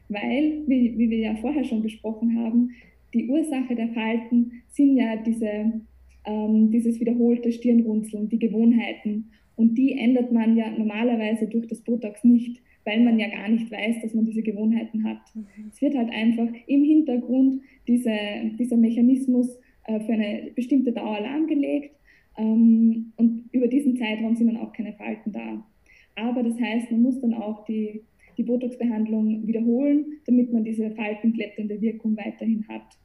Weil, 0.09 0.63
wie, 0.67 0.97
wie 0.97 1.09
wir 1.09 1.19
ja 1.19 1.35
vorher 1.35 1.63
schon 1.63 1.81
besprochen 1.81 2.37
haben, 2.37 2.71
die 3.13 3.27
Ursache 3.29 3.75
der 3.75 3.89
Falten 3.89 4.63
sind 4.69 4.97
ja 4.97 5.15
diese, 5.15 5.81
ähm, 6.25 6.71
dieses 6.71 6.99
wiederholte 6.99 7.51
Stirnrunzeln, 7.51 8.29
die 8.29 8.39
Gewohnheiten. 8.39 9.31
Und 9.55 9.77
die 9.77 9.93
ändert 9.97 10.31
man 10.31 10.57
ja 10.57 10.69
normalerweise 10.71 11.47
durch 11.47 11.67
das 11.67 11.81
Botox 11.81 12.23
nicht 12.23 12.61
weil 12.85 13.01
man 13.01 13.19
ja 13.19 13.27
gar 13.27 13.47
nicht 13.49 13.71
weiß, 13.71 14.01
dass 14.01 14.13
man 14.13 14.25
diese 14.25 14.41
Gewohnheiten 14.41 15.03
hat. 15.03 15.19
Mhm. 15.35 15.45
Es 15.71 15.81
wird 15.81 15.95
halt 15.95 16.11
einfach 16.11 16.47
im 16.65 16.83
Hintergrund 16.83 17.61
diese, 17.87 18.11
dieser 18.57 18.77
Mechanismus 18.77 19.57
äh, 19.85 19.99
für 19.99 20.13
eine 20.13 20.51
bestimmte 20.55 20.91
Dauer 20.91 21.19
lahmgelegt 21.19 21.95
ähm, 22.37 23.13
und 23.17 23.43
über 23.51 23.67
diesen 23.67 23.97
Zeitraum 23.97 24.35
sind 24.35 24.47
dann 24.47 24.57
auch 24.57 24.73
keine 24.73 24.93
Falten 24.93 25.31
da. 25.31 25.63
Aber 26.15 26.43
das 26.43 26.59
heißt, 26.59 26.91
man 26.91 27.01
muss 27.01 27.19
dann 27.21 27.33
auch 27.33 27.65
die, 27.65 28.01
die 28.39 28.43
Botox-Behandlung 28.43 29.45
wiederholen, 29.45 30.05
damit 30.25 30.51
man 30.51 30.63
diese 30.63 30.89
faltenkletternde 30.91 31.79
Wirkung 31.79 32.17
weiterhin 32.17 32.65
hat. 32.67 32.97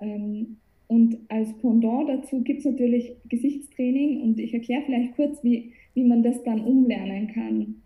Ähm, 0.00 0.58
und 0.88 1.16
als 1.28 1.56
Pendant 1.58 2.08
dazu 2.08 2.42
gibt 2.42 2.58
es 2.58 2.66
natürlich 2.66 3.16
Gesichtstraining 3.28 4.20
und 4.20 4.38
ich 4.38 4.52
erkläre 4.52 4.82
vielleicht 4.84 5.16
kurz, 5.16 5.42
wie, 5.42 5.72
wie 5.94 6.04
man 6.04 6.22
das 6.22 6.42
dann 6.44 6.60
umlernen 6.60 7.28
kann 7.28 7.76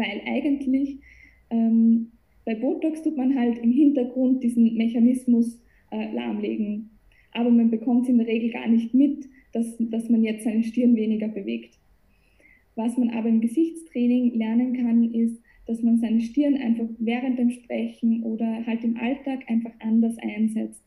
weil 0.00 0.22
eigentlich 0.26 0.98
ähm, 1.50 2.08
bei 2.44 2.54
Botox 2.54 3.02
tut 3.02 3.16
man 3.16 3.38
halt 3.38 3.58
im 3.58 3.70
Hintergrund 3.70 4.42
diesen 4.42 4.76
Mechanismus 4.76 5.60
äh, 5.90 6.12
lahmlegen. 6.14 6.90
Aber 7.32 7.50
man 7.50 7.70
bekommt 7.70 8.08
in 8.08 8.18
der 8.18 8.26
Regel 8.26 8.50
gar 8.50 8.66
nicht 8.66 8.94
mit, 8.94 9.28
dass, 9.52 9.76
dass 9.78 10.08
man 10.08 10.24
jetzt 10.24 10.44
seine 10.44 10.62
Stirn 10.62 10.96
weniger 10.96 11.28
bewegt. 11.28 11.78
Was 12.82 12.96
man 12.96 13.10
aber 13.10 13.28
im 13.28 13.42
Gesichtstraining 13.42 14.38
lernen 14.38 14.72
kann, 14.72 15.12
ist, 15.12 15.42
dass 15.66 15.82
man 15.82 15.98
seine 15.98 16.22
Stirn 16.22 16.56
einfach 16.56 16.88
während 16.98 17.38
dem 17.38 17.50
Sprechen 17.50 18.22
oder 18.22 18.66
halt 18.66 18.82
im 18.84 18.96
Alltag 18.96 19.40
einfach 19.48 19.72
anders 19.80 20.16
einsetzt. 20.16 20.82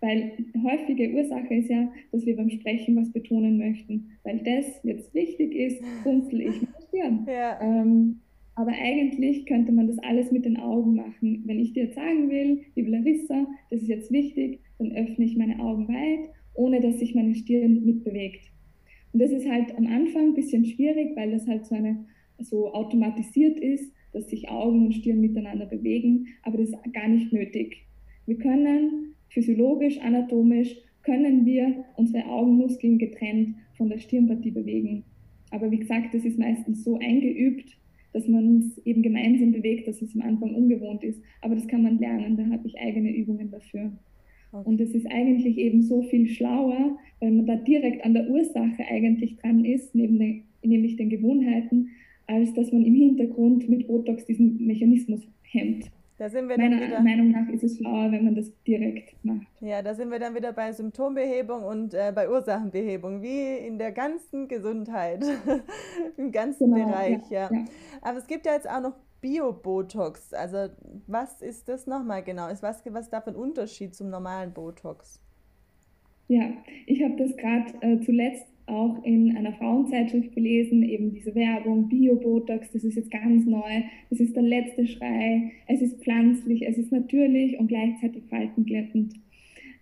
Weil 0.00 0.32
häufige 0.62 1.10
Ursache 1.10 1.52
ist 1.52 1.68
ja, 1.68 1.90
dass 2.12 2.24
wir 2.26 2.36
beim 2.36 2.48
Sprechen 2.48 2.94
was 2.94 3.10
betonen 3.10 3.58
möchten. 3.58 4.12
Weil 4.22 4.38
das 4.38 4.66
jetzt 4.84 5.12
wichtig 5.12 5.52
ist, 5.52 5.82
runzel 6.04 6.42
ich 6.42 6.62
meine 6.62 6.86
Stirn. 6.88 7.26
Ja. 7.26 7.60
Ähm, 7.60 8.20
Aber 8.54 8.70
eigentlich 8.70 9.46
könnte 9.46 9.72
man 9.72 9.88
das 9.88 9.98
alles 9.98 10.30
mit 10.30 10.44
den 10.44 10.58
Augen 10.58 10.94
machen. 10.94 11.42
Wenn 11.44 11.58
ich 11.58 11.72
dir 11.72 11.86
jetzt 11.86 11.96
sagen 11.96 12.30
will, 12.30 12.60
liebe 12.76 12.90
Larissa, 12.90 13.48
das 13.68 13.82
ist 13.82 13.88
jetzt 13.88 14.12
wichtig, 14.12 14.60
dann 14.78 14.92
öffne 14.92 15.24
ich 15.24 15.36
meine 15.36 15.58
Augen 15.58 15.88
weit, 15.88 16.30
ohne 16.54 16.80
dass 16.80 17.00
sich 17.00 17.16
meine 17.16 17.34
Stirn 17.34 17.84
mitbewegt. 17.84 18.50
Und 19.12 19.20
das 19.20 19.30
ist 19.30 19.48
halt 19.48 19.76
am 19.76 19.86
Anfang 19.86 20.28
ein 20.28 20.34
bisschen 20.34 20.64
schwierig, 20.64 21.16
weil 21.16 21.32
das 21.32 21.46
halt 21.46 21.66
so, 21.66 21.74
eine, 21.74 22.04
so 22.38 22.72
automatisiert 22.72 23.58
ist, 23.58 23.92
dass 24.12 24.28
sich 24.28 24.48
Augen 24.48 24.86
und 24.86 24.92
Stirn 24.92 25.20
miteinander 25.20 25.66
bewegen, 25.66 26.26
aber 26.42 26.58
das 26.58 26.70
ist 26.70 26.92
gar 26.92 27.08
nicht 27.08 27.32
nötig. 27.32 27.86
Wir 28.26 28.36
können 28.36 29.14
physiologisch, 29.28 30.00
anatomisch, 30.00 30.76
können 31.02 31.46
wir 31.46 31.84
unsere 31.96 32.26
Augenmuskeln 32.26 32.98
getrennt 32.98 33.56
von 33.76 33.88
der 33.88 33.98
Stirnpartie 33.98 34.50
bewegen. 34.50 35.04
Aber 35.50 35.70
wie 35.70 35.78
gesagt, 35.78 36.14
das 36.14 36.24
ist 36.24 36.38
meistens 36.38 36.84
so 36.84 36.98
eingeübt, 36.98 37.76
dass 38.12 38.28
man 38.28 38.58
es 38.58 38.78
eben 38.84 39.02
gemeinsam 39.02 39.52
bewegt, 39.52 39.88
dass 39.88 40.02
es 40.02 40.14
am 40.14 40.22
Anfang 40.22 40.54
ungewohnt 40.54 41.04
ist. 41.04 41.20
Aber 41.40 41.54
das 41.54 41.66
kann 41.68 41.82
man 41.82 41.98
lernen, 41.98 42.36
da 42.36 42.44
habe 42.54 42.66
ich 42.66 42.78
eigene 42.78 43.14
Übungen 43.14 43.50
dafür. 43.50 43.92
Okay. 44.52 44.68
Und 44.68 44.80
es 44.80 44.94
ist 44.94 45.06
eigentlich 45.06 45.58
eben 45.58 45.82
so 45.82 46.02
viel 46.02 46.28
schlauer, 46.28 46.98
weil 47.20 47.30
man 47.30 47.46
da 47.46 47.56
direkt 47.56 48.04
an 48.04 48.14
der 48.14 48.28
Ursache 48.28 48.84
eigentlich 48.90 49.36
dran 49.36 49.64
ist, 49.64 49.94
neben 49.94 50.44
nämlich 50.62 50.96
den 50.96 51.08
Gewohnheiten, 51.10 51.90
als 52.26 52.52
dass 52.54 52.72
man 52.72 52.84
im 52.84 52.94
Hintergrund 52.94 53.68
mit 53.68 53.86
Botox 53.86 54.24
diesen 54.24 54.64
Mechanismus 54.66 55.20
hemmt. 55.42 55.90
Da 56.20 56.28
sind 56.28 56.50
wir 56.50 56.58
Meiner 56.58 56.78
dann 56.78 56.88
wieder, 56.88 57.00
Meinung 57.00 57.30
nach 57.30 57.48
ist 57.48 57.64
es 57.64 57.78
schlauer, 57.78 58.12
wenn 58.12 58.24
man 58.24 58.34
das 58.34 58.52
direkt 58.66 59.14
macht. 59.24 59.46
Ja, 59.60 59.80
da 59.80 59.94
sind 59.94 60.10
wir 60.10 60.18
dann 60.18 60.34
wieder 60.34 60.52
bei 60.52 60.70
Symptombehebung 60.70 61.62
und 61.64 61.94
äh, 61.94 62.12
bei 62.14 62.28
Ursachenbehebung, 62.28 63.22
wie 63.22 63.66
in 63.66 63.78
der 63.78 63.90
ganzen 63.90 64.46
Gesundheit, 64.46 65.24
im 66.18 66.30
ganzen 66.30 66.74
genau, 66.74 66.88
Bereich. 66.88 67.22
Ja, 67.30 67.48
ja. 67.50 67.50
ja, 67.50 67.64
Aber 68.02 68.18
es 68.18 68.26
gibt 68.26 68.44
ja 68.44 68.52
jetzt 68.52 68.68
auch 68.68 68.82
noch 68.82 68.92
Bio-Botox. 69.20 70.32
Also 70.32 70.72
was 71.06 71.42
ist 71.42 71.68
das 71.68 71.86
nochmal 71.86 72.22
genau? 72.22 72.48
Ist 72.48 72.62
was, 72.62 72.82
was 72.86 73.08
da 73.10 73.20
für 73.20 73.30
ein 73.30 73.36
Unterschied 73.36 73.94
zum 73.94 74.10
normalen 74.10 74.52
Botox? 74.52 75.20
Ja, 76.28 76.52
ich 76.86 77.02
habe 77.02 77.16
das 77.16 77.36
gerade 77.36 77.72
äh, 77.80 78.00
zuletzt 78.00 78.46
auch 78.66 79.02
in 79.04 79.36
einer 79.36 79.52
Frauenzeitschrift 79.54 80.32
gelesen, 80.32 80.82
eben 80.84 81.12
diese 81.12 81.34
Werbung, 81.34 81.88
Bio-Botox, 81.88 82.70
das 82.70 82.84
ist 82.84 82.94
jetzt 82.94 83.10
ganz 83.10 83.44
neu, 83.46 83.82
das 84.10 84.20
ist 84.20 84.36
der 84.36 84.44
letzte 84.44 84.86
Schrei, 84.86 85.50
es 85.66 85.82
ist 85.82 86.00
pflanzlich, 86.00 86.66
es 86.66 86.78
ist 86.78 86.92
natürlich 86.92 87.58
und 87.58 87.66
gleichzeitig 87.66 88.22
faltenglättend. 88.30 89.14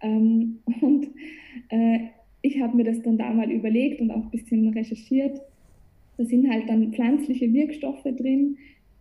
Ähm, 0.01 0.61
und 0.81 1.09
äh, 1.69 1.99
ich 2.41 2.61
habe 2.61 2.77
mir 2.77 2.85
das 2.85 3.03
dann 3.03 3.19
da 3.19 3.31
mal 3.33 3.51
überlegt 3.51 4.01
und 4.01 4.11
auch 4.11 4.25
ein 4.25 4.31
bisschen 4.31 4.69
recherchiert. 4.69 5.41
Da 6.17 6.25
sind 6.25 6.51
halt 6.51 6.69
dann 6.69 6.93
pflanzliche 6.93 7.53
Wirkstoffe 7.53 8.05
drin, 8.05 8.57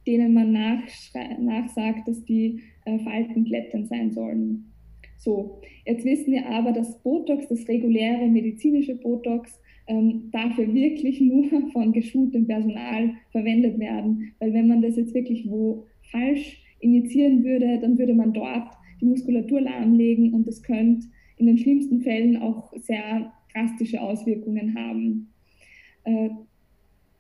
denen 0.08 0.34
man 0.34 0.52
nachsagt, 0.54 2.08
dass 2.08 2.24
die 2.26 2.62
äh, 2.86 2.98
faltenglättend 3.00 3.90
sein 3.90 4.12
sollen. 4.12 4.72
So, 5.18 5.62
jetzt 5.86 6.06
wissen 6.06 6.32
wir 6.32 6.48
aber, 6.48 6.72
dass 6.72 7.02
Botox, 7.04 7.48
das 7.48 7.68
reguläre 7.68 8.28
medizinische 8.28 8.96
Botox, 8.96 9.60
ähm, 9.88 10.30
dafür 10.32 10.74
wirklich 10.74 11.22
nur 11.22 11.46
von 11.74 11.92
geschultem 11.92 12.48
Personal 12.48 13.12
verwendet 13.32 13.80
werden. 13.80 14.34
Weil 14.40 14.54
wenn 14.54 14.68
man 14.68 14.82
das 14.82 14.96
jetzt 14.96 15.14
wirklich 15.14 15.50
wo 15.50 15.86
falsch 16.12 16.62
injizieren 16.80 17.44
würde, 17.44 17.80
dann 17.80 17.98
würde 17.98 18.14
man 18.14 18.34
dort 18.34 18.70
die 19.02 19.06
Muskulatur 19.06 19.62
lahmlegen 19.62 20.34
und 20.34 20.48
das 20.48 20.62
könnte 20.62 21.08
in 21.38 21.48
den 21.48 21.58
schlimmsten 21.58 22.02
Fällen 22.02 22.38
auch 22.38 22.72
sehr 22.78 23.32
drastische 23.54 24.02
Auswirkungen 24.02 24.76
haben. 24.76 25.34
Äh, 26.04 26.30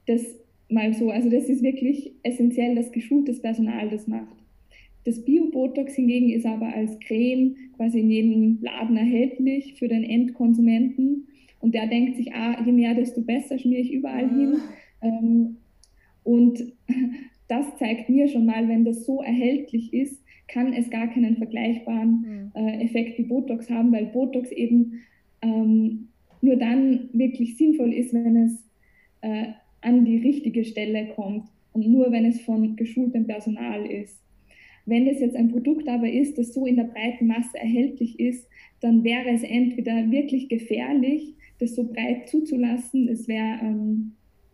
das 0.06 0.23
mal 0.69 0.93
so, 0.93 1.10
also 1.10 1.30
das 1.30 1.49
ist 1.49 1.63
wirklich 1.63 2.13
essentiell, 2.23 2.75
dass 2.75 2.91
geschultes 2.91 3.41
Personal 3.41 3.89
das 3.89 4.08
macht. 4.08 4.36
Das 5.06 5.23
Bio-Botox 5.23 5.95
hingegen 5.95 6.30
ist 6.30 6.45
aber 6.45 6.67
als 6.73 6.99
Creme 6.99 7.56
quasi 7.77 7.99
in 7.99 8.12
jedem 8.12 8.60
Laden 8.62 8.97
erhältlich 8.97 9.75
für 9.75 9.88
den 9.88 10.03
Endkonsumenten 10.03 11.27
und 11.60 11.73
der 11.73 11.88
denkt 11.88 12.17
sich, 12.17 12.34
ah, 12.34 12.62
je 12.65 12.71
mehr, 12.71 12.93
desto 12.93 13.21
besser 13.21 13.58
schmiere 13.58 13.82
ich 13.82 13.93
überall 13.93 14.30
hin. 14.30 14.58
Ähm, 15.01 15.58
und 16.23 16.73
das 17.47 17.65
zeigt 17.77 18.10
mir 18.10 18.27
schon 18.27 18.45
mal, 18.45 18.67
wenn 18.67 18.84
das 18.84 19.06
so 19.06 19.21
erhältlich 19.21 19.93
ist, 19.93 20.21
kann 20.47 20.73
es 20.73 20.89
gar 20.89 21.08
keinen 21.08 21.38
vergleichbaren 21.38 22.51
äh, 22.56 22.84
Effekt 22.84 23.17
wie 23.17 23.23
Botox 23.23 23.69
haben, 23.69 23.91
weil 23.91 24.08
Botox 24.08 24.51
eben 24.51 25.01
ähm, 25.41 26.10
nur 26.41 26.56
dann 26.56 27.10
wirklich 27.13 27.58
sinnvoll 27.58 27.93
ist, 27.93 28.13
wenn 28.13 28.36
es 28.38 28.63
äh, 29.21 29.47
an 29.81 30.05
die 30.05 30.17
richtige 30.17 30.65
Stelle 30.65 31.07
kommt 31.15 31.47
und 31.73 31.87
nur 31.87 32.11
wenn 32.11 32.25
es 32.25 32.41
von 32.41 32.75
geschultem 32.75 33.27
Personal 33.27 33.85
ist. 33.85 34.21
Wenn 34.85 35.05
es 35.07 35.19
jetzt 35.19 35.35
ein 35.35 35.49
Produkt 35.49 35.87
aber 35.89 36.09
ist, 36.09 36.37
das 36.37 36.53
so 36.53 36.65
in 36.65 36.77
der 36.77 36.85
breiten 36.85 37.27
Masse 37.27 37.57
erhältlich 37.57 38.19
ist, 38.19 38.47
dann 38.79 39.03
wäre 39.03 39.29
es 39.29 39.43
entweder 39.43 40.09
wirklich 40.11 40.47
gefährlich, 40.47 41.33
das 41.59 41.75
so 41.75 41.91
breit 41.91 42.29
zuzulassen. 42.29 43.09
Es 43.09 43.27
wäre 43.27 43.59
ähm, 43.61 44.13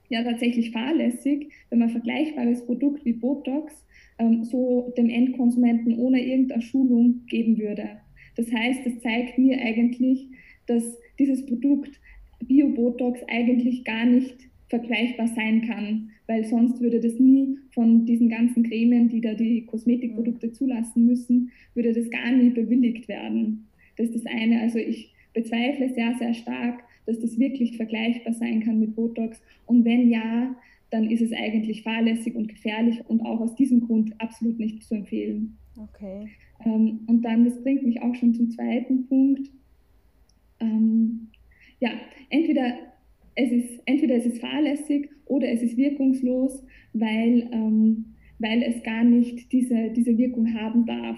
ja 0.09 0.23
tatsächlich 0.23 0.71
fahrlässig, 0.71 1.49
wenn 1.69 1.79
man 1.79 1.89
ein 1.89 1.93
vergleichbares 1.93 2.65
Produkt 2.65 3.05
wie 3.05 3.13
Botox 3.13 3.85
ähm, 4.17 4.43
so 4.43 4.91
dem 4.97 5.09
Endkonsumenten 5.09 5.99
ohne 5.99 6.25
irgendeine 6.25 6.61
Schulung 6.61 7.21
geben 7.27 7.59
würde. 7.59 7.89
Das 8.35 8.51
heißt, 8.51 8.85
es 8.85 8.99
zeigt 9.01 9.37
mir 9.37 9.59
eigentlich, 9.61 10.27
dass 10.65 10.97
dieses 11.19 11.45
Produkt 11.45 11.99
Bio-Botox 12.47 13.21
eigentlich 13.27 13.83
gar 13.83 14.05
nicht 14.05 14.35
vergleichbar 14.73 15.27
sein 15.27 15.61
kann, 15.67 16.09
weil 16.25 16.43
sonst 16.45 16.81
würde 16.81 16.99
das 16.99 17.19
nie 17.19 17.59
von 17.75 18.07
diesen 18.07 18.27
ganzen 18.27 18.63
Gremien, 18.63 19.07
die 19.07 19.21
da 19.21 19.35
die 19.35 19.67
Kosmetikprodukte 19.67 20.51
zulassen 20.51 21.05
müssen, 21.05 21.51
würde 21.75 21.93
das 21.93 22.09
gar 22.09 22.31
nie 22.31 22.49
bewilligt 22.49 23.07
werden. 23.07 23.67
Das 23.97 24.07
ist 24.07 24.15
das 24.15 24.25
eine. 24.25 24.61
Also 24.61 24.79
ich 24.79 25.13
bezweifle 25.35 25.89
sehr, 25.89 26.15
sehr 26.17 26.33
stark, 26.33 26.83
dass 27.05 27.19
das 27.19 27.37
wirklich 27.37 27.77
vergleichbar 27.77 28.33
sein 28.33 28.63
kann 28.63 28.79
mit 28.79 28.95
Botox. 28.95 29.39
Und 29.67 29.85
wenn 29.85 30.09
ja, 30.09 30.55
dann 30.89 31.07
ist 31.11 31.21
es 31.21 31.33
eigentlich 31.33 31.83
fahrlässig 31.83 32.33
und 32.33 32.47
gefährlich 32.47 32.99
und 33.07 33.21
auch 33.21 33.41
aus 33.41 33.53
diesem 33.53 33.81
Grund 33.81 34.19
absolut 34.19 34.57
nicht 34.57 34.81
zu 34.81 34.95
empfehlen. 34.95 35.55
Okay. 35.77 36.29
Ähm, 36.65 37.01
und 37.05 37.21
dann, 37.21 37.45
das 37.45 37.61
bringt 37.61 37.85
mich 37.85 38.01
auch 38.01 38.15
schon 38.15 38.33
zum 38.33 38.49
zweiten 38.49 39.05
Punkt. 39.05 39.51
Ähm, 40.59 41.27
ja, 41.79 41.91
entweder 42.31 42.73
es 43.35 43.51
ist, 43.51 43.81
entweder 43.85 44.15
es 44.15 44.25
ist 44.25 44.39
fahrlässig 44.39 45.09
oder 45.25 45.49
es 45.49 45.61
ist 45.61 45.77
wirkungslos, 45.77 46.63
weil, 46.93 47.49
ähm, 47.51 48.05
weil 48.39 48.63
es 48.63 48.83
gar 48.83 49.03
nicht 49.03 49.51
diese, 49.51 49.91
diese 49.95 50.17
Wirkung 50.17 50.53
haben 50.53 50.85
darf. 50.85 51.17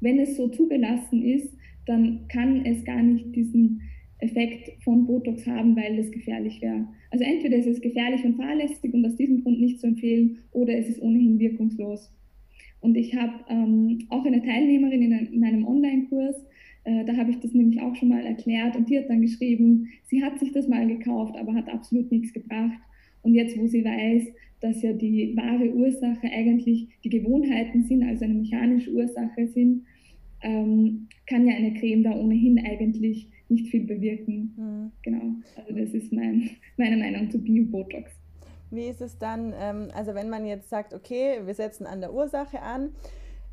Wenn 0.00 0.18
es 0.18 0.36
so 0.36 0.48
zugelassen 0.48 1.22
ist, 1.22 1.54
dann 1.86 2.26
kann 2.28 2.64
es 2.64 2.84
gar 2.84 3.02
nicht 3.02 3.34
diesen 3.34 3.82
Effekt 4.18 4.82
von 4.82 5.06
Botox 5.06 5.46
haben, 5.46 5.76
weil 5.76 5.98
es 5.98 6.10
gefährlich 6.10 6.60
wäre. 6.60 6.86
Also 7.10 7.24
entweder 7.24 7.56
ist 7.56 7.66
es 7.66 7.80
gefährlich 7.80 8.24
und 8.24 8.36
fahrlässig 8.36 8.92
und 8.94 9.04
aus 9.04 9.16
diesem 9.16 9.42
Grund 9.42 9.60
nicht 9.60 9.80
zu 9.80 9.86
empfehlen 9.86 10.38
oder 10.52 10.74
es 10.74 10.88
ist 10.88 11.02
ohnehin 11.02 11.38
wirkungslos. 11.38 12.12
Und 12.80 12.96
ich 12.96 13.14
habe 13.14 13.32
ähm, 13.48 14.06
auch 14.08 14.24
eine 14.24 14.42
Teilnehmerin 14.42 15.02
in, 15.02 15.12
in 15.32 15.44
einem 15.44 15.66
Online-Kurs, 15.66 16.36
äh, 16.84 17.04
da 17.04 17.16
habe 17.16 17.30
ich 17.30 17.40
das 17.40 17.52
nämlich 17.52 17.80
auch 17.80 17.94
schon 17.94 18.08
mal 18.08 18.24
erklärt 18.24 18.76
und 18.76 18.88
die 18.88 18.98
hat 18.98 19.08
dann 19.08 19.20
geschrieben, 19.20 19.88
sie 20.06 20.22
hat 20.22 20.38
sich 20.38 20.52
das 20.52 20.68
mal 20.68 20.86
gekauft, 20.86 21.36
aber 21.36 21.54
hat 21.54 21.68
absolut 21.68 22.10
nichts 22.10 22.32
gebracht. 22.32 22.78
Und 23.22 23.34
jetzt, 23.34 23.58
wo 23.58 23.66
sie 23.66 23.84
weiß, 23.84 24.28
dass 24.60 24.82
ja 24.82 24.92
die 24.92 25.34
wahre 25.36 25.72
Ursache 25.74 26.26
eigentlich 26.30 26.88
die 27.04 27.10
Gewohnheiten 27.10 27.84
sind, 27.84 28.02
also 28.02 28.24
eine 28.24 28.34
mechanische 28.34 28.92
Ursache 28.92 29.46
sind, 29.48 29.84
ähm, 30.42 31.08
kann 31.26 31.46
ja 31.46 31.54
eine 31.54 31.74
Creme 31.74 32.02
da 32.02 32.14
ohnehin 32.14 32.58
eigentlich 32.58 33.28
nicht 33.48 33.68
viel 33.68 33.84
bewirken. 33.84 34.54
Mhm. 34.56 34.92
Genau, 35.02 35.34
also 35.56 35.78
das 35.78 35.92
ist 35.92 36.12
mein, 36.12 36.50
meine 36.76 36.96
Meinung 36.96 37.30
zu 37.30 37.38
Bio-Botox. 37.38 38.10
Wie 38.70 38.84
ist 38.84 39.00
es 39.00 39.18
dann, 39.18 39.52
ähm, 39.60 39.88
also 39.94 40.14
wenn 40.14 40.30
man 40.30 40.46
jetzt 40.46 40.70
sagt, 40.70 40.94
okay, 40.94 41.40
wir 41.44 41.54
setzen 41.54 41.86
an 41.86 42.00
der 42.00 42.14
Ursache 42.14 42.62
an, 42.62 42.90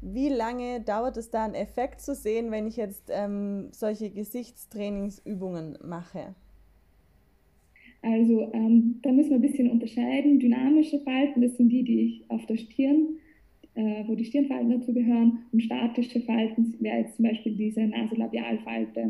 wie 0.02 0.30
lange 0.30 0.82
dauert 0.82 1.18
es 1.18 1.30
da 1.30 1.46
einen 1.46 1.56
Effekt 1.56 2.02
zu 2.02 2.16
sehen, 2.16 2.52
wenn 2.52 2.68
ich 2.68 2.78
jetzt 2.78 3.10
ähm, 3.10 3.70
solche 3.72 4.10
Gesichtstrainingsübungen 4.10 5.78
mache? 5.84 6.36
Also 8.02 8.52
ähm, 8.54 9.00
da 9.02 9.12
müssen 9.12 9.32
wir 9.32 9.38
ein 9.38 9.42
bisschen 9.42 9.72
unterscheiden. 9.72 10.40
Dynamische 10.40 11.00
Falten, 11.00 11.42
das 11.42 11.58
sind 11.58 11.70
die, 11.70 11.84
die 11.84 12.02
ich 12.02 12.30
auf 12.30 12.46
der 12.46 12.58
Stirn 12.58 13.18
äh, 13.78 14.04
wo 14.08 14.16
die 14.16 14.26
Stirnfalten 14.26 14.72
dazu 14.72 14.94
gehören. 14.94 15.46
Und 15.52 15.62
statische 15.62 16.20
Falten 16.22 16.74
wäre 16.80 16.98
jetzt 16.98 17.16
zum 17.16 17.26
Beispiel 17.26 17.54
diese 17.54 17.82
Nasolabialfalte. 17.82 19.10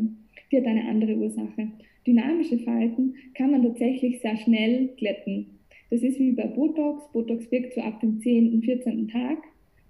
Die 0.52 0.56
hat 0.56 0.66
eine 0.66 0.86
andere 0.86 1.16
Ursache. 1.16 1.68
Dynamische 2.06 2.58
Falten 2.58 3.14
kann 3.34 3.50
man 3.50 3.62
tatsächlich 3.62 4.20
sehr 4.20 4.36
schnell 4.36 4.88
glätten. 4.98 5.46
Das 5.90 6.02
ist 6.02 6.18
wie 6.18 6.32
bei 6.32 6.46
Botox. 6.46 7.10
Botox 7.12 7.50
wirkt 7.50 7.74
so 7.74 7.80
ab 7.80 8.00
dem 8.00 8.20
10., 8.20 8.62
14. 8.62 9.08
Tag, 9.08 9.38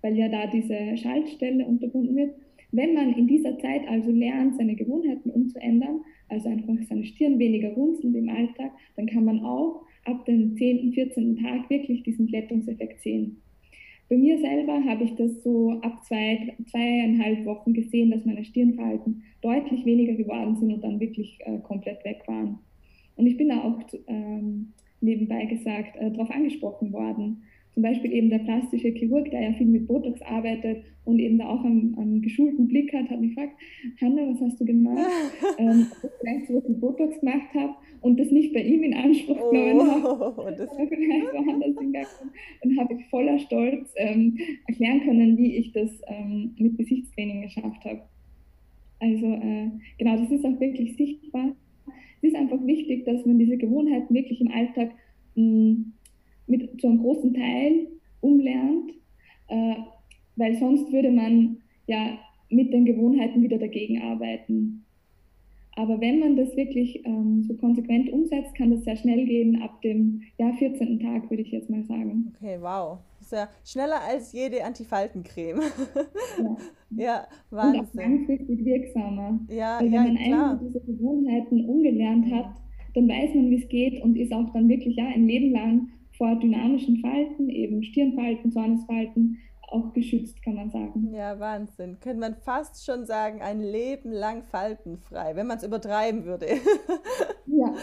weil 0.02 0.16
ja 0.16 0.28
da 0.28 0.46
diese 0.46 0.96
Schaltstelle 0.96 1.66
unterbunden 1.66 2.16
wird. 2.16 2.34
Wenn 2.70 2.94
man 2.94 3.14
in 3.14 3.26
dieser 3.26 3.58
Zeit 3.58 3.88
also 3.88 4.10
lernt, 4.10 4.56
seine 4.56 4.74
Gewohnheiten 4.74 5.30
umzuändern, 5.30 6.00
also 6.28 6.48
einfach 6.48 6.74
seine 6.88 7.04
Stirn 7.04 7.38
weniger 7.38 7.70
runzelt 7.70 8.14
im 8.14 8.28
Alltag, 8.28 8.72
dann 8.96 9.06
kann 9.06 9.24
man 9.24 9.40
auch 9.40 9.82
ab 10.04 10.24
dem 10.26 10.56
10., 10.56 10.92
14. 10.92 11.36
Tag 11.36 11.70
wirklich 11.70 12.02
diesen 12.02 12.26
Glättungseffekt 12.26 13.00
sehen. 13.00 13.40
Bei 14.08 14.16
mir 14.16 14.38
selber 14.38 14.82
habe 14.84 15.04
ich 15.04 15.14
das 15.16 15.42
so 15.42 15.72
ab 15.82 16.02
zwei, 16.04 16.54
zweieinhalb 16.70 17.44
Wochen 17.44 17.74
gesehen, 17.74 18.10
dass 18.10 18.24
meine 18.24 18.44
Stirnfalten 18.44 19.22
deutlich 19.42 19.84
weniger 19.84 20.14
geworden 20.14 20.56
sind 20.56 20.72
und 20.72 20.82
dann 20.82 20.98
wirklich 20.98 21.38
äh, 21.44 21.58
komplett 21.58 22.02
weg 22.04 22.22
waren. 22.26 22.58
Und 23.16 23.26
ich 23.26 23.36
bin 23.36 23.48
da 23.48 23.62
auch 23.62 23.80
ähm, 24.06 24.72
nebenbei 25.00 25.44
gesagt 25.44 25.96
äh, 25.96 26.10
darauf 26.10 26.30
angesprochen 26.30 26.92
worden. 26.92 27.42
Zum 27.74 27.82
Beispiel 27.82 28.12
eben 28.12 28.30
der 28.30 28.40
plastische 28.40 28.88
Chirurg, 28.88 29.30
der 29.30 29.42
ja 29.42 29.52
viel 29.52 29.66
mit 29.66 29.86
Botox 29.86 30.20
arbeitet 30.22 30.84
und 31.04 31.18
eben 31.20 31.38
da 31.38 31.48
auch 31.48 31.64
einen, 31.64 31.94
einen 31.96 32.22
geschulten 32.22 32.68
Blick 32.68 32.92
hat, 32.92 33.08
hat 33.08 33.20
mich 33.20 33.34
gefragt, 33.34 33.54
Hanna, 34.00 34.22
was 34.28 34.40
hast 34.40 34.60
du 34.60 34.64
gemacht? 34.64 35.06
ähm, 35.58 35.86
ich 36.02 36.10
vielleicht 36.20 36.48
so 36.48 36.60
viel 36.60 36.74
Botox 36.74 37.20
gemacht 37.20 37.54
habe 37.54 37.74
und 38.00 38.18
das 38.18 38.30
nicht 38.30 38.52
bei 38.52 38.62
ihm 38.62 38.82
in 38.82 38.94
Anspruch 38.94 39.38
oh, 39.40 39.50
genommen 39.50 40.02
habe. 40.02 40.56
Das 40.58 40.68
und 42.62 42.78
habe 42.78 42.94
ich 42.94 43.06
voller 43.06 43.38
Stolz 43.38 43.92
ähm, 43.96 44.38
erklären 44.66 45.00
können, 45.00 45.36
wie 45.38 45.56
ich 45.56 45.72
das 45.72 45.90
ähm, 46.06 46.54
mit 46.58 46.76
Gesichtstraining 46.76 47.42
geschafft 47.42 47.84
habe. 47.84 48.02
Also 49.00 49.26
äh, 49.26 49.70
genau, 49.98 50.16
das 50.16 50.30
ist 50.30 50.44
auch 50.44 50.60
wirklich 50.60 50.96
sichtbar. 50.96 51.54
Es 52.20 52.30
ist 52.30 52.36
einfach 52.36 52.64
wichtig, 52.66 53.04
dass 53.04 53.24
man 53.24 53.38
diese 53.38 53.56
Gewohnheiten 53.56 54.12
wirklich 54.14 54.40
im 54.40 54.50
Alltag 54.50 54.90
mh, 55.34 55.42
hm, 55.42 55.92
mit 56.48 56.80
zu 56.80 56.86
einem 56.86 56.98
großen 56.98 57.34
Teil 57.34 57.88
umlernt, 58.20 58.92
äh, 59.48 59.74
weil 60.36 60.56
sonst 60.56 60.90
würde 60.92 61.10
man 61.10 61.58
ja 61.86 62.18
mit 62.50 62.72
den 62.72 62.84
Gewohnheiten 62.84 63.42
wieder 63.42 63.58
dagegen 63.58 64.00
arbeiten. 64.02 64.84
Aber 65.78 66.00
wenn 66.00 66.18
man 66.18 66.34
das 66.34 66.56
wirklich 66.56 67.06
ähm, 67.06 67.44
so 67.46 67.54
konsequent 67.54 68.12
umsetzt, 68.12 68.52
kann 68.56 68.72
das 68.72 68.82
sehr 68.82 68.96
schnell 68.96 69.24
gehen, 69.26 69.62
ab 69.62 69.80
dem 69.82 70.22
ja, 70.36 70.52
14. 70.54 70.98
Tag, 70.98 71.30
würde 71.30 71.42
ich 71.42 71.52
jetzt 71.52 71.70
mal 71.70 71.84
sagen. 71.84 72.32
Okay, 72.34 72.58
wow. 72.60 72.98
Das 73.18 73.26
ist 73.26 73.32
ja 73.32 73.48
schneller 73.64 74.00
als 74.08 74.32
jede 74.32 74.64
Antifaltencreme. 74.64 75.60
Ja, 76.90 77.04
ja 77.04 77.28
Wahnsinn. 77.50 77.80
Und 77.80 77.88
auch 77.88 77.94
langfristig 77.94 78.64
wirksamer. 78.64 79.40
Ja, 79.50 79.78
Weil 79.78 79.86
wenn 79.86 79.92
ja, 79.92 80.02
man 80.02 80.16
klar. 80.16 80.50
einmal 80.50 80.58
diese 80.66 80.80
Gewohnheiten 80.80 81.64
umgelernt 81.64 82.32
hat, 82.32 82.54
dann 82.94 83.08
weiß 83.08 83.34
man, 83.34 83.50
wie 83.50 83.62
es 83.62 83.68
geht 83.68 84.02
und 84.02 84.16
ist 84.16 84.32
auch 84.32 84.52
dann 84.52 84.68
wirklich 84.68 84.96
ja, 84.96 85.06
ein 85.06 85.26
Leben 85.26 85.52
lang 85.52 85.88
vor 86.18 86.36
dynamischen 86.36 86.98
Falten, 87.00 87.48
eben 87.48 87.82
Stirnfalten, 87.82 88.52
Zornesfalten, 88.52 89.38
auch 89.70 89.92
geschützt, 89.92 90.42
kann 90.42 90.54
man 90.54 90.70
sagen. 90.70 91.14
Ja, 91.14 91.38
Wahnsinn. 91.38 91.98
Könnte 92.00 92.20
man 92.20 92.36
fast 92.36 92.84
schon 92.84 93.06
sagen, 93.06 93.42
ein 93.42 93.60
Leben 93.60 94.10
lang 94.10 94.42
faltenfrei, 94.44 95.36
wenn 95.36 95.46
man 95.46 95.58
es 95.58 95.64
übertreiben 95.64 96.24
würde. 96.24 96.46
ja. 97.46 97.74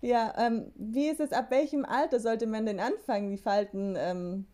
Ja, 0.00 0.34
ähm, 0.36 0.70
wie 0.74 1.06
ist 1.06 1.20
es, 1.20 1.32
ab 1.32 1.50
welchem 1.50 1.84
Alter 1.86 2.20
sollte 2.20 2.46
man 2.46 2.66
denn 2.66 2.78
anfangen, 2.78 3.30
die 3.30 3.38
Falten 3.38 3.94
ähm, 3.96 4.46